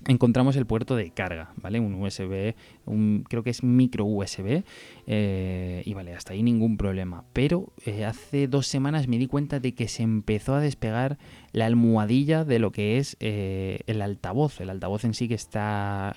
encontramos 0.06 0.56
el 0.56 0.66
puerto 0.66 0.96
de 0.96 1.10
carga, 1.10 1.52
¿vale? 1.56 1.80
Un 1.80 1.94
USB, 1.94 2.54
un, 2.86 3.24
creo 3.28 3.42
que 3.42 3.50
es 3.50 3.62
micro 3.62 4.04
USB, 4.04 4.62
eh, 5.06 5.82
y 5.84 5.94
vale, 5.94 6.14
hasta 6.14 6.32
ahí 6.32 6.42
ningún 6.42 6.76
problema. 6.76 7.24
Pero 7.32 7.72
eh, 7.84 8.04
hace 8.04 8.48
dos 8.48 8.66
semanas 8.66 9.08
me 9.08 9.18
di 9.18 9.26
cuenta 9.26 9.60
de 9.60 9.74
que 9.74 9.88
se 9.88 10.02
empezó 10.02 10.54
a 10.54 10.60
despegar 10.60 11.18
la 11.52 11.66
almohadilla 11.66 12.44
de 12.44 12.58
lo 12.58 12.72
que 12.72 12.98
es 12.98 13.16
eh, 13.20 13.80
el 13.86 14.02
altavoz. 14.02 14.60
El 14.60 14.70
altavoz 14.70 15.04
en 15.04 15.14
sí 15.14 15.28
que 15.28 15.34
está, 15.34 16.16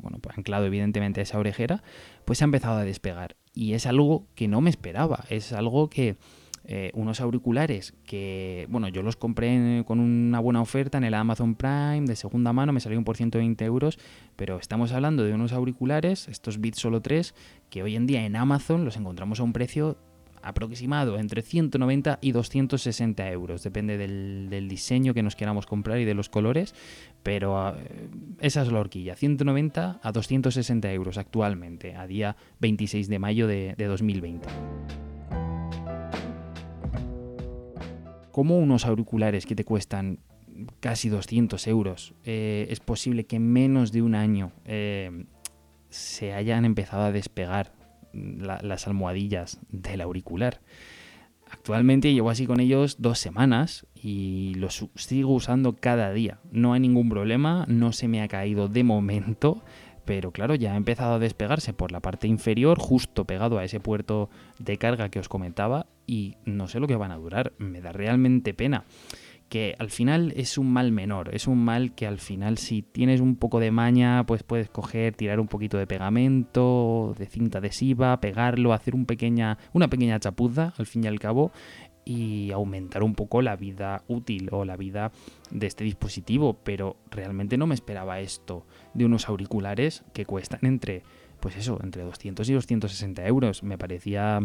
bueno, 0.00 0.18
pues 0.20 0.36
anclado 0.36 0.66
evidentemente 0.66 1.20
a 1.20 1.22
esa 1.22 1.38
orejera, 1.38 1.82
pues 2.24 2.38
se 2.38 2.44
ha 2.44 2.46
empezado 2.46 2.78
a 2.78 2.84
despegar. 2.84 3.36
Y 3.54 3.72
es 3.72 3.86
algo 3.86 4.26
que 4.34 4.48
no 4.48 4.60
me 4.60 4.70
esperaba, 4.70 5.24
es 5.30 5.52
algo 5.52 5.88
que 5.88 6.16
eh, 6.68 6.90
unos 6.94 7.20
auriculares 7.20 7.94
que, 8.04 8.66
bueno, 8.68 8.88
yo 8.88 9.02
los 9.02 9.14
compré 9.14 9.84
con 9.86 10.00
una 10.00 10.40
buena 10.40 10.60
oferta 10.60 10.98
en 10.98 11.04
el 11.04 11.14
Amazon 11.14 11.54
Prime 11.54 12.06
de 12.06 12.16
segunda 12.16 12.52
mano, 12.52 12.72
me 12.72 12.80
salieron 12.80 13.04
por 13.04 13.16
120 13.16 13.64
euros, 13.64 14.00
pero 14.34 14.58
estamos 14.58 14.90
hablando 14.90 15.22
de 15.22 15.32
unos 15.32 15.52
auriculares, 15.52 16.26
estos 16.26 16.60
Beats 16.60 16.80
Solo 16.80 17.02
3, 17.02 17.34
que 17.70 17.84
hoy 17.84 17.94
en 17.94 18.08
día 18.08 18.26
en 18.26 18.34
Amazon 18.34 18.84
los 18.84 18.96
encontramos 18.96 19.38
a 19.38 19.44
un 19.44 19.52
precio 19.52 19.96
aproximado 20.42 21.18
entre 21.18 21.42
190 21.42 22.18
y 22.20 22.32
260 22.32 23.30
euros, 23.30 23.62
depende 23.62 23.96
del, 23.96 24.68
diseño 24.68 25.14
que 25.14 25.22
nos 25.22 25.36
queramos 25.36 25.66
comprar 25.66 26.00
y 26.00 26.04
de 26.04 26.14
los 26.14 26.28
colores, 26.28 26.74
pero 27.22 27.76
eh, 27.76 28.08
esa 28.40 28.62
es 28.62 28.72
la 28.72 28.80
horquilla, 28.80 29.14
190 29.14 30.00
a 30.02 30.12
260 30.12 30.92
euros 30.92 31.16
actualmente, 31.16 31.94
a 31.94 32.08
día 32.08 32.36
26 32.58 33.08
de 33.08 33.18
mayo 33.20 33.46
de 33.46 33.74
2020. 33.76 34.48
Como 38.36 38.58
unos 38.58 38.84
auriculares 38.84 39.46
que 39.46 39.54
te 39.54 39.64
cuestan 39.64 40.18
casi 40.80 41.08
200 41.08 41.66
euros, 41.68 42.12
eh, 42.24 42.66
es 42.68 42.80
posible 42.80 43.24
que 43.24 43.36
en 43.36 43.50
menos 43.50 43.92
de 43.92 44.02
un 44.02 44.14
año 44.14 44.52
eh, 44.66 45.24
se 45.88 46.34
hayan 46.34 46.66
empezado 46.66 47.04
a 47.04 47.12
despegar 47.12 47.72
las 48.12 48.86
almohadillas 48.86 49.58
del 49.70 50.02
auricular. 50.02 50.60
Actualmente 51.50 52.12
llevo 52.12 52.28
así 52.28 52.46
con 52.46 52.60
ellos 52.60 52.96
dos 52.98 53.18
semanas 53.18 53.86
y 53.94 54.52
los 54.56 54.86
sigo 54.96 55.32
usando 55.32 55.74
cada 55.74 56.12
día. 56.12 56.38
No 56.52 56.74
hay 56.74 56.80
ningún 56.80 57.08
problema, 57.08 57.64
no 57.68 57.92
se 57.92 58.06
me 58.06 58.20
ha 58.20 58.28
caído 58.28 58.68
de 58.68 58.84
momento 58.84 59.64
pero 60.06 60.30
claro, 60.30 60.54
ya 60.54 60.72
ha 60.72 60.76
empezado 60.76 61.14
a 61.14 61.18
despegarse 61.18 61.74
por 61.74 61.92
la 61.92 62.00
parte 62.00 62.28
inferior, 62.28 62.78
justo 62.78 63.26
pegado 63.26 63.58
a 63.58 63.64
ese 63.64 63.80
puerto 63.80 64.30
de 64.58 64.78
carga 64.78 65.10
que 65.10 65.18
os 65.18 65.28
comentaba, 65.28 65.86
y 66.06 66.36
no 66.46 66.68
sé 66.68 66.80
lo 66.80 66.86
que 66.86 66.96
van 66.96 67.10
a 67.10 67.16
durar, 67.16 67.52
me 67.58 67.82
da 67.82 67.92
realmente 67.92 68.54
pena. 68.54 68.84
Que 69.48 69.76
al 69.78 69.90
final 69.90 70.32
es 70.36 70.58
un 70.58 70.72
mal 70.72 70.90
menor, 70.90 71.32
es 71.32 71.46
un 71.46 71.64
mal 71.64 71.94
que 71.94 72.06
al 72.06 72.18
final 72.18 72.58
si 72.58 72.82
tienes 72.82 73.20
un 73.20 73.36
poco 73.36 73.60
de 73.60 73.70
maña, 73.70 74.26
pues 74.26 74.42
puedes 74.42 74.68
coger, 74.68 75.14
tirar 75.14 75.38
un 75.38 75.46
poquito 75.46 75.78
de 75.78 75.86
pegamento, 75.86 77.14
de 77.16 77.26
cinta 77.26 77.58
adhesiva, 77.58 78.20
pegarlo, 78.20 78.72
hacer 78.72 78.94
pequeña, 79.06 79.58
una 79.72 79.88
pequeña 79.88 80.18
chapuza 80.18 80.72
al 80.78 80.86
fin 80.86 81.04
y 81.04 81.06
al 81.06 81.20
cabo, 81.20 81.52
y 82.06 82.52
aumentar 82.52 83.02
un 83.02 83.14
poco 83.16 83.42
la 83.42 83.56
vida 83.56 84.04
útil 84.06 84.48
o 84.52 84.64
la 84.64 84.76
vida 84.76 85.10
de 85.50 85.66
este 85.66 85.82
dispositivo, 85.84 86.54
pero 86.62 86.96
realmente 87.10 87.58
no 87.58 87.66
me 87.66 87.74
esperaba 87.74 88.20
esto 88.20 88.64
de 88.94 89.04
unos 89.04 89.28
auriculares 89.28 90.04
que 90.14 90.24
cuestan 90.24 90.60
entre, 90.62 91.02
pues 91.40 91.56
eso, 91.56 91.80
entre 91.82 92.04
200 92.04 92.48
y 92.48 92.52
260 92.54 93.26
euros. 93.26 93.64
Me 93.64 93.76
parecía 93.76 94.40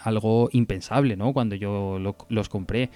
algo 0.00 0.48
impensable, 0.52 1.14
¿no? 1.14 1.34
Cuando 1.34 1.56
yo 1.56 1.98
los 2.28 2.48
compré, 2.48 2.90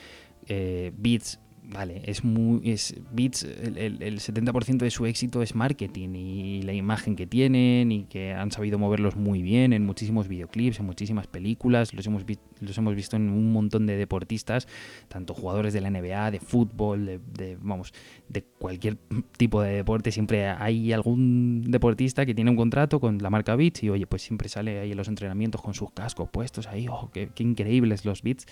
eh, 0.47 0.90
Beats 0.97 1.38
vale, 1.73 2.02
es 2.04 2.25
muy. 2.25 2.61
Es, 2.70 2.94
Beats, 3.12 3.42
el, 3.44 4.20
70% 4.20 4.78
de 4.78 4.90
su 4.90 5.06
éxito 5.06 5.42
es 5.42 5.54
marketing 5.54 6.11
y 6.14 6.62
la 6.62 6.73
imagen 6.73 7.16
que 7.16 7.26
tienen 7.26 7.92
y 7.92 8.04
que 8.04 8.32
han 8.32 8.50
sabido 8.50 8.78
moverlos 8.78 9.16
muy 9.16 9.42
bien 9.42 9.73
en 9.73 9.85
muchísimos 9.85 10.28
videoclips, 10.28 10.80
en 10.80 10.87
muchísimas 10.87 11.26
películas. 11.26 11.92
Los 11.94 12.06
hemos, 12.06 12.25
los 12.61 12.78
hemos 12.78 12.94
visto 12.94 13.16
en 13.16 13.30
un 13.30 13.52
montón 13.52 13.87
de 13.87 13.96
deportistas, 13.96 14.68
tanto 15.08 15.35
jugadores 15.35 15.73
de 15.73 15.80
la 15.80 15.90
NBA, 15.90 16.30
de 16.30 16.40
fútbol, 16.40 17.20
de, 17.35 17.58
vamos, 17.61 17.92
de 18.28 18.42
cualquier 18.42 18.96
tipo 19.37 19.61
de 19.62 19.73
deporte. 19.73 20.12
Siempre 20.12 20.49
hay 20.49 20.92
algún 20.92 21.62
deportista 21.70 22.26
que 22.26 22.35
tiene 22.35 22.50
un 22.50 22.56
contrato 22.56 23.00
con 23.00 23.18
la 23.18 23.30
marca 23.30 23.56
Beats 23.56 23.82
y, 23.82 23.90
oye, 23.90 24.06
pues 24.06 24.23
siempre 24.23 24.49
sale 24.49 24.80
ahí 24.80 24.92
en 24.92 24.96
los 24.96 25.08
entrenamientos 25.08 25.61
con 25.62 25.75
sus 25.75 25.90
cascos 25.90 26.28
puestos 26.30 26.66
ahí. 26.66 26.87
¡Oh, 26.88 27.11
qué, 27.12 27.30
qué 27.35 27.42
increíbles 27.42 28.04
los 28.04 28.23
Beats! 28.23 28.46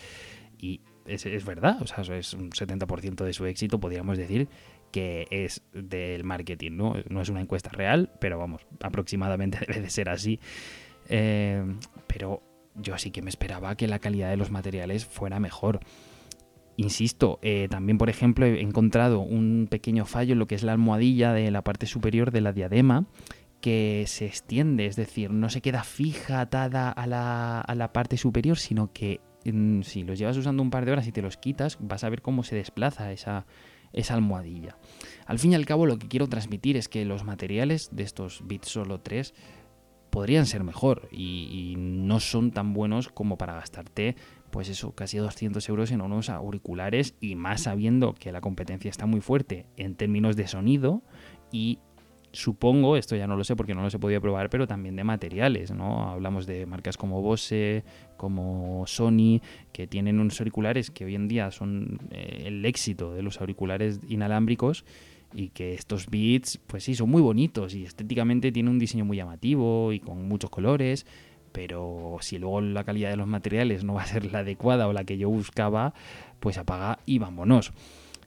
Y 0.59 0.81
es, 1.07 1.45
verdad, 1.45 1.83
o 1.83 1.87
sea, 1.87 2.17
es 2.17 2.35
un 2.35 2.51
70% 2.51 3.25
de 3.25 3.33
su 3.33 3.47
éxito, 3.47 3.79
podríamos 3.79 4.19
decir 4.19 4.49
que 4.91 5.27
es 5.31 5.63
del 5.73 6.25
marketing, 6.25 6.73
¿no? 6.73 6.95
No 7.09 7.21
es 7.21 7.29
una 7.29 7.41
encuesta 7.41 7.71
real, 7.71 8.13
pero 8.21 8.39
vamos, 8.39 8.67
aproximadamente 8.81 9.59
debe 9.67 9.81
de 9.81 9.91
ser 9.91 10.09
así. 10.09 10.41
Eh, 11.09 11.65
pero 12.07 12.43
yo 12.77 12.97
sí 12.99 13.11
que 13.11 13.23
me 13.23 13.29
esperaba 13.29 13.77
que 13.77 13.89
la 13.89 13.99
calidad 13.99 14.31
de 14.31 14.37
los 14.37 14.51
materiales 14.51 15.05
fuera 15.05 15.41
mejor. 15.41 15.81
Insisto, 16.77 17.39
eh, 17.43 17.69
también 17.71 17.99
por 17.99 18.09
ejemplo 18.09 18.47
he 18.47 18.61
encontrado 18.61 19.21
un 19.21 19.69
pequeño 19.71 20.07
fallo 20.07 20.33
en 20.33 20.41
lo 20.41 20.47
que 20.47 20.57
es 20.57 20.65
la 20.65 20.73
almohadilla 20.73 21.33
de 21.33 21.51
la 21.51 21.63
parte 21.63 21.87
superior 21.87 22.31
de 22.31 22.41
la 22.41 22.53
diadema 22.53 23.07
que 23.61 24.05
se 24.07 24.27
extiende, 24.27 24.87
es 24.87 24.95
decir, 24.95 25.31
no 25.31 25.49
se 25.49 25.63
queda 25.63 25.85
fija 25.85 26.41
atada 26.41 26.91
a 26.91 27.07
la, 27.07 27.61
a 27.61 27.75
la 27.75 27.93
parte 27.95 28.19
superior, 28.19 28.59
sino 28.59 28.93
que 28.93 29.21
si 29.83 30.03
los 30.05 30.19
llevas 30.19 30.37
usando 30.37 30.63
un 30.63 30.71
par 30.71 30.85
de 30.85 30.93
horas 30.93 31.07
y 31.07 31.13
te 31.13 31.23
los 31.23 31.37
quitas, 31.37 31.79
vas 31.81 32.05
a 32.05 32.09
ver 32.09 32.23
cómo 32.23 32.43
se 32.43 32.57
desplaza 32.57 33.13
esa, 33.13 33.47
esa 33.93 34.15
almohadilla. 34.15 34.77
Al 35.27 35.39
fin 35.39 35.53
y 35.53 35.55
al 35.55 35.67
cabo, 35.67 35.87
lo 35.87 35.99
que 35.99 36.09
quiero 36.09 36.29
transmitir 36.29 36.77
es 36.77 36.89
que 36.89 37.05
los 37.05 37.25
materiales 37.25 37.91
de 37.93 38.03
estos 38.03 38.43
Bits 38.47 38.69
Solo 38.69 39.01
3 39.01 39.35
podrían 40.15 40.47
ser 40.47 40.63
mejor 40.63 41.09
y, 41.11 41.75
no 41.77 42.21
son 42.21 42.53
tan 42.53 42.73
buenos 42.73 43.09
como 43.09 43.37
para 43.37 43.55
gastarte 43.55 44.15
pues 44.53 44.69
eso, 44.69 44.93
casi 44.93 45.19
200 45.19 45.69
euros 45.69 45.91
en 45.91 46.01
unos 46.01 46.31
auriculares 46.31 47.17
y 47.21 47.35
más 47.35 47.63
sabiendo 47.63 48.15
que 48.15 48.31
la 48.31 48.41
competencia 48.41 48.89
está 48.89 49.07
muy 49.07 49.21
fuerte 49.21 49.67
en 49.77 49.97
términos 49.97 50.37
de 50.37 50.47
sonido 50.47 51.03
y 51.51 51.81
supongo, 52.35 52.97
esto 52.97 53.17
ya 53.17 53.27
no 53.27 53.37
lo 53.37 53.45
sé 53.45 53.57
porque 53.57 53.75
no 53.75 53.83
lo 53.83 53.89
he 53.89 53.99
podido 53.99 54.21
probar, 54.21 54.51
pero 54.51 54.67
también 54.67 54.97
de 54.97 55.05
materiales, 55.05 55.71
¿no? 55.71 56.11
Hablamos 56.11 56.47
de 56.47 56.67
marcas 56.67 56.97
como 56.97 57.23
Bose, 57.23 57.85
como 58.17 58.85
Sony, 58.87 59.41
que 59.73 59.87
tienen 59.87 60.21
unos 60.21 60.41
auriculares 60.41 60.91
que 60.91 61.05
hoy 61.05 61.15
en 61.15 61.29
día 61.29 61.51
son 61.51 62.01
eh, 62.11 62.45
el 62.47 62.65
éxito 62.65 63.15
de 63.15 63.23
los 63.23 63.41
auriculares 63.41 64.01
inalámbricos 64.09 64.85
y 65.33 65.49
que 65.51 65.75
estos 65.75 66.09
beats, 66.11 66.59
pues 66.67 66.85
sí, 66.85 66.95
son 66.95 67.11
muy 67.11 67.23
bonitos 67.23 67.75
y 67.75 67.85
estéticamente 67.85 68.53
tienen 68.53 68.73
un 68.73 68.79
diseño 68.79 69.05
muy 69.05 69.17
llamativo 69.17 69.93
y 69.93 70.01
con 70.01 70.29
muchos 70.29 70.51
colores, 70.51 71.07
pero 71.53 72.19
si 72.21 72.39
luego 72.39 72.61
la 72.61 72.85
calidad 72.85 73.11
de 73.11 73.17
los 73.17 73.29
materiales 73.29 73.85
no 73.85 73.95
va 73.95 74.03
a 74.03 74.07
ser 74.07 74.31
la 74.31 74.41
adecuada 74.41 74.89
o 74.89 74.93
la 74.93 75.05
que 75.05 75.19
yo 75.19 75.31
buscaba, 75.31 75.95
pues 76.41 76.59
apaga 76.59 76.99
y 77.07 77.19
vámonos 77.19 77.73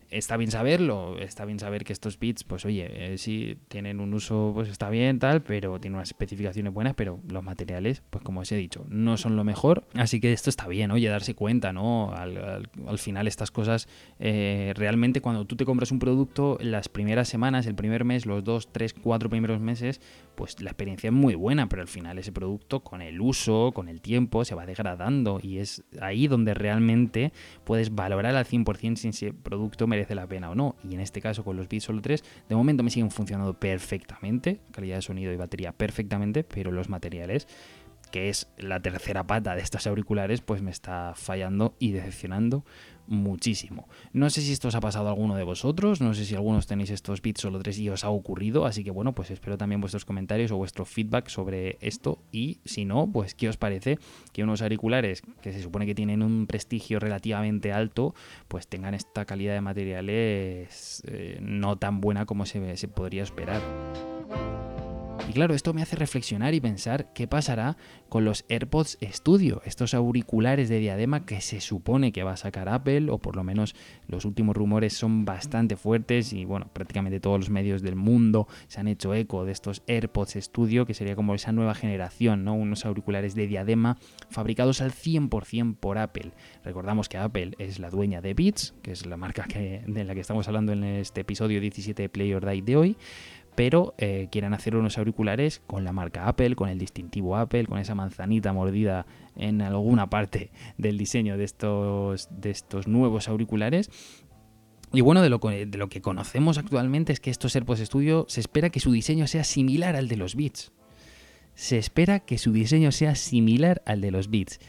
está 0.09 0.37
bien 0.37 0.51
saberlo, 0.51 1.17
está 1.19 1.45
bien 1.45 1.59
saber 1.59 1.83
que 1.83 1.93
estos 1.93 2.19
bits, 2.19 2.43
pues 2.43 2.65
oye, 2.65 2.87
eh, 2.89 3.17
sí 3.17 3.57
tienen 3.67 3.99
un 3.99 4.13
uso, 4.13 4.51
pues 4.53 4.69
está 4.69 4.89
bien, 4.89 5.19
tal, 5.19 5.41
pero 5.41 5.79
tienen 5.79 5.95
unas 5.95 6.09
especificaciones 6.09 6.73
buenas, 6.73 6.93
pero 6.95 7.19
los 7.29 7.43
materiales, 7.43 8.01
pues 8.09 8.23
como 8.23 8.41
os 8.41 8.51
he 8.51 8.55
dicho, 8.55 8.85
no 8.89 9.17
son 9.17 9.35
lo 9.35 9.43
mejor. 9.43 9.85
Así 9.93 10.19
que 10.19 10.33
esto 10.33 10.49
está 10.49 10.67
bien, 10.67 10.91
oye, 10.91 11.09
darse 11.09 11.35
cuenta, 11.35 11.73
¿no? 11.73 12.13
Al, 12.13 12.69
final 12.97 13.27
estas 13.27 13.51
cosas, 13.51 13.87
eh, 14.19 14.73
realmente 14.75 15.21
cuando 15.21 15.45
tú 15.45 15.55
te 15.55 15.65
compras 15.65 15.91
un 15.91 15.99
producto, 15.99 16.57
las 16.61 16.89
primeras 16.89 17.27
semanas, 17.27 17.65
el 17.67 17.75
primer 17.75 18.05
mes, 18.05 18.25
los 18.25 18.43
dos, 18.43 18.71
tres, 18.71 18.93
cuatro 18.93 19.29
primeros 19.29 19.59
meses, 19.59 20.01
pues 20.35 20.61
la 20.61 20.69
experiencia 20.69 21.07
es 21.07 21.13
muy 21.13 21.35
buena, 21.35 21.67
pero 21.67 21.81
al 21.81 21.87
final 21.87 22.17
ese 22.17 22.31
producto 22.31 22.81
con 22.81 23.01
el 23.01 23.19
uso, 23.21 23.71
con 23.73 23.89
el 23.89 24.01
tiempo, 24.01 24.45
se 24.45 24.55
va 24.55 24.65
degradando 24.65 25.39
y 25.41 25.59
es 25.59 25.83
ahí 25.99 26.27
donde 26.27 26.53
realmente 26.53 27.33
puedes 27.63 27.93
valorar 27.93 28.35
al 28.35 28.45
100% 28.45 28.95
si 28.95 29.07
ese 29.09 29.33
producto 29.33 29.87
merece 29.87 29.96
la 30.09 30.27
pena 30.27 30.49
o 30.49 30.55
no. 30.55 30.75
Y 30.83 30.93
en 30.93 31.01
este 31.01 31.21
caso 31.21 31.43
con 31.43 31.57
los 31.57 31.67
Beats 31.67 31.85
Solo 31.85 32.01
3, 32.01 32.23
de 32.49 32.55
momento 32.55 32.83
me 32.83 32.89
siguen 32.89 33.11
funcionando 33.11 33.53
perfectamente, 33.53 34.59
calidad 34.71 34.97
de 34.97 35.01
sonido 35.01 35.31
y 35.31 35.37
batería 35.37 35.71
perfectamente, 35.71 36.43
pero 36.43 36.71
los 36.71 36.89
materiales 36.89 37.47
que 38.11 38.29
es 38.29 38.47
la 38.57 38.79
tercera 38.79 39.27
pata 39.27 39.55
de 39.55 39.61
estos 39.61 39.85
auriculares, 39.85 40.39
pues 40.39 40.61
me 40.61 40.71
está 40.71 41.13
fallando 41.15 41.75
y 41.77 41.91
decepcionando 41.91 42.63
muchísimo. 43.07 43.87
No 44.13 44.29
sé 44.29 44.41
si 44.41 44.51
esto 44.51 44.67
os 44.67 44.75
ha 44.75 44.79
pasado 44.79 45.07
a 45.07 45.11
alguno 45.11 45.35
de 45.35 45.43
vosotros, 45.43 46.01
no 46.01 46.13
sé 46.13 46.25
si 46.25 46.35
algunos 46.35 46.67
tenéis 46.67 46.89
estos 46.91 47.21
bits 47.21 47.41
solo 47.41 47.59
tres 47.59 47.79
y 47.79 47.89
os 47.89 48.03
ha 48.03 48.09
ocurrido, 48.09 48.65
así 48.65 48.83
que 48.83 48.91
bueno, 48.91 49.13
pues 49.13 49.31
espero 49.31 49.57
también 49.57 49.81
vuestros 49.81 50.05
comentarios 50.05 50.51
o 50.51 50.57
vuestro 50.57 50.85
feedback 50.85 51.29
sobre 51.29 51.77
esto 51.81 52.19
y 52.31 52.59
si 52.65 52.85
no, 52.85 53.09
pues 53.11 53.35
qué 53.35 53.49
os 53.49 53.57
parece 53.57 53.97
que 54.33 54.43
unos 54.43 54.61
auriculares 54.61 55.21
que 55.41 55.53
se 55.53 55.61
supone 55.61 55.85
que 55.85 55.95
tienen 55.95 56.21
un 56.21 56.47
prestigio 56.47 56.99
relativamente 56.99 57.71
alto, 57.71 58.13
pues 58.47 58.67
tengan 58.67 58.93
esta 58.93 59.25
calidad 59.25 59.53
de 59.53 59.61
materiales 59.61 61.03
eh, 61.07 61.39
no 61.41 61.77
tan 61.77 62.01
buena 62.01 62.25
como 62.25 62.45
se, 62.45 62.77
se 62.77 62.87
podría 62.87 63.23
esperar. 63.23 63.61
Y 65.29 65.33
claro, 65.33 65.53
esto 65.53 65.73
me 65.73 65.81
hace 65.81 65.95
reflexionar 65.95 66.53
y 66.53 66.61
pensar 66.61 67.11
qué 67.13 67.27
pasará 67.27 67.77
con 68.09 68.23
los 68.23 68.45
AirPods 68.49 68.97
Studio, 69.11 69.61
estos 69.65 69.93
auriculares 69.93 70.69
de 70.69 70.79
diadema 70.79 71.25
que 71.25 71.41
se 71.41 71.59
supone 71.59 72.11
que 72.11 72.23
va 72.23 72.33
a 72.33 72.37
sacar 72.37 72.69
Apple, 72.69 73.09
o 73.09 73.17
por 73.17 73.35
lo 73.35 73.43
menos 73.43 73.75
los 74.07 74.23
últimos 74.25 74.55
rumores 74.55 74.93
son 74.93 75.25
bastante 75.25 75.75
fuertes 75.75 76.31
y 76.31 76.45
bueno, 76.45 76.69
prácticamente 76.71 77.19
todos 77.19 77.39
los 77.39 77.49
medios 77.49 77.81
del 77.81 77.95
mundo 77.95 78.47
se 78.67 78.79
han 78.79 78.87
hecho 78.87 79.13
eco 79.13 79.43
de 79.43 79.51
estos 79.51 79.83
AirPods 79.87 80.37
Studio, 80.39 80.85
que 80.85 80.93
sería 80.93 81.15
como 81.15 81.35
esa 81.35 81.51
nueva 81.51 81.75
generación, 81.75 82.45
¿no? 82.45 82.53
Unos 82.53 82.85
auriculares 82.85 83.35
de 83.35 83.47
diadema 83.47 83.97
fabricados 84.29 84.81
al 84.81 84.91
100% 84.91 85.75
por 85.75 85.97
Apple. 85.97 86.31
Recordamos 86.63 87.09
que 87.09 87.17
Apple 87.17 87.51
es 87.59 87.79
la 87.79 87.89
dueña 87.89 88.21
de 88.21 88.33
Beats, 88.33 88.73
que 88.81 88.91
es 88.91 89.05
la 89.05 89.17
marca 89.17 89.43
que, 89.43 89.83
de 89.85 90.03
la 90.05 90.13
que 90.13 90.21
estamos 90.21 90.47
hablando 90.47 90.71
en 90.71 90.83
este 90.83 91.21
episodio 91.21 91.59
17 91.59 92.01
de 92.01 92.09
Play 92.09 92.33
or 92.33 92.45
Die 92.45 92.61
de 92.61 92.77
hoy 92.77 92.97
pero 93.57 93.95
eh, 93.97 94.27
quieren 94.31 94.53
hacer 94.53 94.75
unos 94.75 94.99
auriculares 94.99 95.63
con 95.65 95.83
la 95.83 95.91
marca 95.91 96.27
Apple, 96.27 96.55
con 96.55 96.69
el 96.69 96.77
distintivo 96.77 97.35
Apple, 97.37 97.65
con 97.65 97.79
esa 97.79 97.95
manzanita 97.95 98.53
mordida 98.53 99.07
en 99.35 99.63
alguna 99.63 100.11
parte 100.11 100.51
del 100.77 100.95
diseño 100.99 101.39
de 101.39 101.45
estos, 101.45 102.29
de 102.29 102.51
estos 102.51 102.87
nuevos 102.87 103.27
auriculares. 103.27 103.89
Y 104.93 105.01
bueno, 105.01 105.23
de 105.23 105.29
lo, 105.29 105.39
que 105.39 106.01
conocemos 106.03 106.59
actualmente 106.59 107.11
es 107.11 107.19
que 107.19 107.31
estos 107.31 107.55
AirPods 107.55 107.79
Studio 107.79 108.25
se 108.29 108.41
espera 108.41 108.69
que 108.69 108.79
su 108.79 108.91
diseño 108.91 109.25
sea 109.25 109.43
similar 109.43 109.95
al 109.95 110.07
de 110.07 110.17
los 110.17 110.35
Beats. 110.35 110.71
Se 111.55 111.79
espera 111.79 112.19
que 112.19 112.37
su 112.37 112.51
diseño 112.51 112.91
sea 112.91 113.15
similar 113.15 113.81
al 113.87 114.01
de 114.01 114.11
los 114.11 114.29
Beats. 114.29 114.59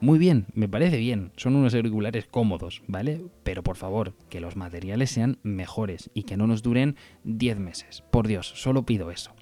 Muy 0.00 0.20
bien, 0.20 0.46
me 0.54 0.68
parece 0.68 0.96
bien, 0.98 1.32
son 1.36 1.56
unos 1.56 1.74
auriculares 1.74 2.26
cómodos, 2.26 2.82
¿vale? 2.86 3.20
Pero 3.42 3.64
por 3.64 3.74
favor, 3.74 4.14
que 4.28 4.40
los 4.40 4.54
materiales 4.54 5.10
sean 5.10 5.38
mejores 5.42 6.08
y 6.14 6.22
que 6.22 6.36
no 6.36 6.46
nos 6.46 6.62
duren 6.62 6.94
10 7.24 7.58
meses. 7.58 8.04
Por 8.12 8.28
Dios, 8.28 8.46
solo 8.54 8.86
pido 8.86 9.10
eso. 9.10 9.32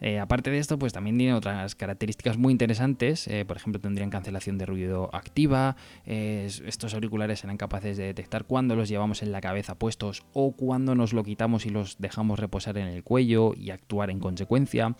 Eh, 0.00 0.18
aparte 0.18 0.50
de 0.50 0.58
esto, 0.58 0.78
pues 0.78 0.92
también 0.92 1.18
tiene 1.18 1.34
otras 1.34 1.74
características 1.74 2.38
muy 2.38 2.52
interesantes. 2.52 3.26
Eh, 3.28 3.44
por 3.44 3.56
ejemplo, 3.56 3.80
tendrían 3.80 4.10
cancelación 4.10 4.58
de 4.58 4.66
ruido 4.66 5.10
activa. 5.12 5.76
estos 6.04 6.94
auriculares 6.94 7.40
serán 7.40 7.56
capaces 7.56 7.96
de 7.96 8.04
detectar 8.04 8.44
cuando 8.44 8.76
los 8.76 8.88
llevamos 8.88 9.22
en 9.22 9.32
la 9.32 9.40
cabeza 9.40 9.74
puestos 9.74 10.22
o 10.32 10.52
cuando 10.52 10.94
nos 10.94 11.12
lo 11.12 11.22
quitamos 11.22 11.66
y 11.66 11.70
los 11.70 11.98
dejamos 11.98 12.38
reposar 12.38 12.78
en 12.78 12.86
el 12.88 13.02
cuello 13.02 13.54
y 13.54 13.70
actuar 13.70 14.10
en 14.10 14.20
consecuencia. 14.20 14.96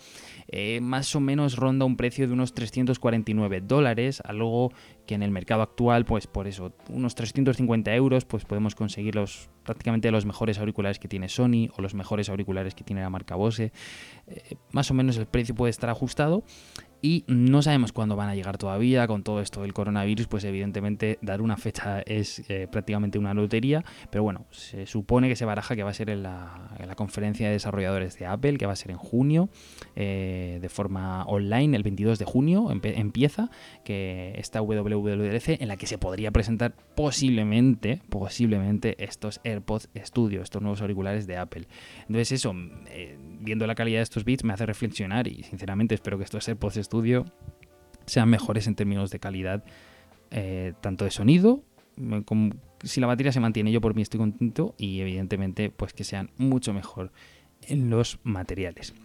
Eh, 0.47 0.81
más 0.81 1.15
o 1.15 1.19
menos 1.19 1.55
ronda 1.55 1.85
un 1.85 1.97
precio 1.97 2.27
de 2.27 2.33
unos 2.33 2.53
349 2.53 3.61
dólares, 3.61 4.21
algo 4.25 4.71
que 5.09 5.15
en 5.15 5.23
el 5.23 5.31
mercado 5.31 5.63
actual, 5.63 6.05
pues 6.05 6.27
por 6.27 6.45
eso, 6.45 6.71
unos 6.87 7.15
350 7.15 7.95
euros, 7.95 8.25
pues 8.25 8.45
podemos 8.45 8.75
conseguir 8.75 9.15
prácticamente 9.63 10.11
los 10.11 10.23
mejores 10.23 10.59
auriculares 10.59 10.99
que 10.99 11.07
tiene 11.07 11.29
Sony 11.29 11.69
o 11.75 11.81
los 11.81 11.95
mejores 11.95 12.29
auriculares 12.29 12.75
que 12.75 12.83
tiene 12.83 13.01
la 13.01 13.09
marca 13.09 13.33
Bose. 13.33 13.71
Eh, 14.27 14.55
más 14.71 14.91
o 14.91 14.93
menos 14.93 15.17
el 15.17 15.25
precio 15.25 15.55
puede 15.55 15.71
estar 15.71 15.89
ajustado 15.89 16.43
y 17.01 17.23
no 17.27 17.61
sabemos 17.61 17.93
cuándo 17.93 18.15
van 18.15 18.29
a 18.29 18.35
llegar 18.35 18.57
todavía 18.57 19.07
con 19.07 19.23
todo 19.23 19.41
esto 19.41 19.61
del 19.61 19.73
coronavirus, 19.73 20.27
pues 20.27 20.43
evidentemente 20.43 21.17
dar 21.21 21.41
una 21.41 21.57
fecha 21.57 22.01
es 22.01 22.43
eh, 22.49 22.67
prácticamente 22.69 23.17
una 23.17 23.33
lotería, 23.33 23.85
pero 24.09 24.23
bueno, 24.23 24.45
se 24.51 24.85
supone 24.85 25.29
que 25.29 25.35
se 25.35 25.45
baraja 25.45 25.75
que 25.75 25.83
va 25.83 25.91
a 25.91 25.93
ser 25.93 26.09
en 26.09 26.23
la, 26.23 26.65
conferencia 26.95 27.47
de 27.47 27.53
desarrolladores 27.53 28.17
de 28.17 28.25
Apple, 28.25 28.57
que 28.57 28.65
va 28.65 28.73
a 28.73 28.75
ser 28.75 28.91
en 28.91 28.97
junio, 28.97 29.49
eh, 29.95 30.59
de 30.61 30.69
forma 30.69 31.23
online, 31.25 31.77
el 31.77 31.83
22 31.83 32.19
de 32.19 32.25
junio 32.25 32.71
empieza, 32.71 33.49
que 33.85 34.33
esta 34.35 34.61
WWDC 34.61 35.61
en 35.61 35.67
la 35.67 35.77
que 35.77 35.87
se 35.87 35.97
podría 35.97 36.31
presentar 36.31 36.73
posiblemente, 36.95 38.01
posiblemente 38.09 39.01
estos 39.03 39.39
AirPods 39.43 39.89
Studio, 40.03 40.41
estos 40.41 40.61
nuevos 40.61 40.81
auriculares 40.81 41.27
de 41.27 41.37
Apple. 41.37 41.67
Entonces 42.01 42.33
eso, 42.33 42.53
eh, 42.87 43.17
viendo 43.39 43.65
la 43.67 43.75
calidad 43.75 43.99
de 43.99 44.03
estos 44.03 44.25
bits 44.25 44.43
me 44.43 44.53
hace 44.53 44.65
reflexionar 44.65 45.27
y 45.27 45.43
sinceramente 45.43 45.95
espero 45.95 46.17
que 46.17 46.23
estos 46.25 46.47
AirPods 46.47 46.88
estudio 46.89 47.25
sean 48.07 48.27
mejores 48.29 48.65
en 48.65 48.73
términos 48.73 49.11
de 49.11 49.19
calidad, 49.19 49.63
eh, 50.31 50.73
tanto 50.81 51.05
de 51.05 51.11
sonido, 51.11 51.63
como, 52.25 52.49
si 52.83 52.99
la 52.99 53.05
batería 53.05 53.31
se 53.31 53.39
mantiene, 53.39 53.71
yo 53.71 53.79
por 53.79 53.93
mí 53.93 54.01
estoy 54.01 54.19
contento, 54.19 54.73
y 54.79 54.99
evidentemente 55.01 55.69
pues 55.69 55.93
que 55.93 56.03
sean 56.03 56.31
mucho 56.37 56.73
mejor 56.73 57.11
en 57.61 57.91
los 57.91 58.19
materiales. 58.23 58.95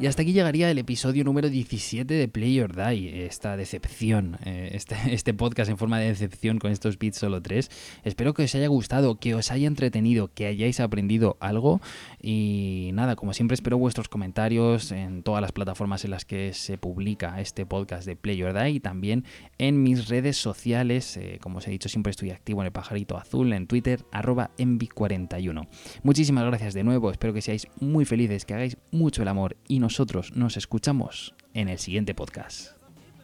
Y 0.00 0.06
hasta 0.06 0.22
aquí 0.22 0.32
llegaría 0.32 0.70
el 0.70 0.78
episodio 0.78 1.24
número 1.24 1.50
17 1.50 2.14
de 2.14 2.28
Play 2.28 2.60
or 2.60 2.76
Die, 2.76 3.26
esta 3.26 3.56
decepción, 3.56 4.38
eh, 4.44 4.70
este, 4.72 4.94
este, 5.12 5.34
podcast 5.34 5.68
en 5.68 5.76
forma 5.76 5.98
de 5.98 6.06
decepción 6.06 6.60
con 6.60 6.70
estos 6.70 7.00
beats 7.00 7.18
solo 7.18 7.42
tres. 7.42 7.68
Espero 8.04 8.32
que 8.32 8.44
os 8.44 8.54
haya 8.54 8.68
gustado, 8.68 9.16
que 9.16 9.34
os 9.34 9.50
haya 9.50 9.66
entretenido, 9.66 10.32
que 10.32 10.46
hayáis 10.46 10.78
aprendido 10.78 11.36
algo 11.40 11.80
y 12.22 12.90
nada, 12.94 13.16
como 13.16 13.32
siempre 13.32 13.56
espero 13.56 13.76
vuestros 13.76 14.08
comentarios 14.08 14.92
en 14.92 15.24
todas 15.24 15.42
las 15.42 15.50
plataformas 15.50 16.04
en 16.04 16.12
las 16.12 16.24
que 16.24 16.52
se 16.54 16.78
publica 16.78 17.40
este 17.40 17.66
podcast 17.66 18.06
de 18.06 18.14
Play 18.14 18.40
or 18.44 18.54
Die 18.54 18.70
y 18.70 18.80
también 18.80 19.24
en 19.58 19.82
mis 19.82 20.08
redes 20.08 20.36
sociales, 20.36 21.16
eh, 21.16 21.40
como 21.42 21.58
os 21.58 21.66
he 21.66 21.72
dicho 21.72 21.88
siempre 21.88 22.12
estoy 22.12 22.30
activo 22.30 22.60
en 22.60 22.66
el 22.66 22.72
pajarito 22.72 23.16
azul, 23.16 23.52
en 23.52 23.66
Twitter, 23.66 24.04
arroba 24.12 24.52
envi41. 24.58 25.66
Muchísimas 26.04 26.44
gracias 26.44 26.72
de 26.74 26.84
nuevo, 26.84 27.10
espero 27.10 27.34
que 27.34 27.42
seáis 27.42 27.66
muy 27.80 28.04
felices, 28.04 28.44
que 28.44 28.54
hagáis 28.54 28.76
mucho 28.92 29.22
el 29.22 29.28
amor 29.28 29.56
y 29.66 29.80
nos 29.80 29.87
nosotros 29.88 30.36
nos 30.36 30.58
escuchamos 30.58 31.34
en 31.54 31.68
el 31.68 31.78
siguiente 31.78 32.14
podcast. 32.14 32.72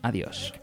Adiós. 0.01 0.55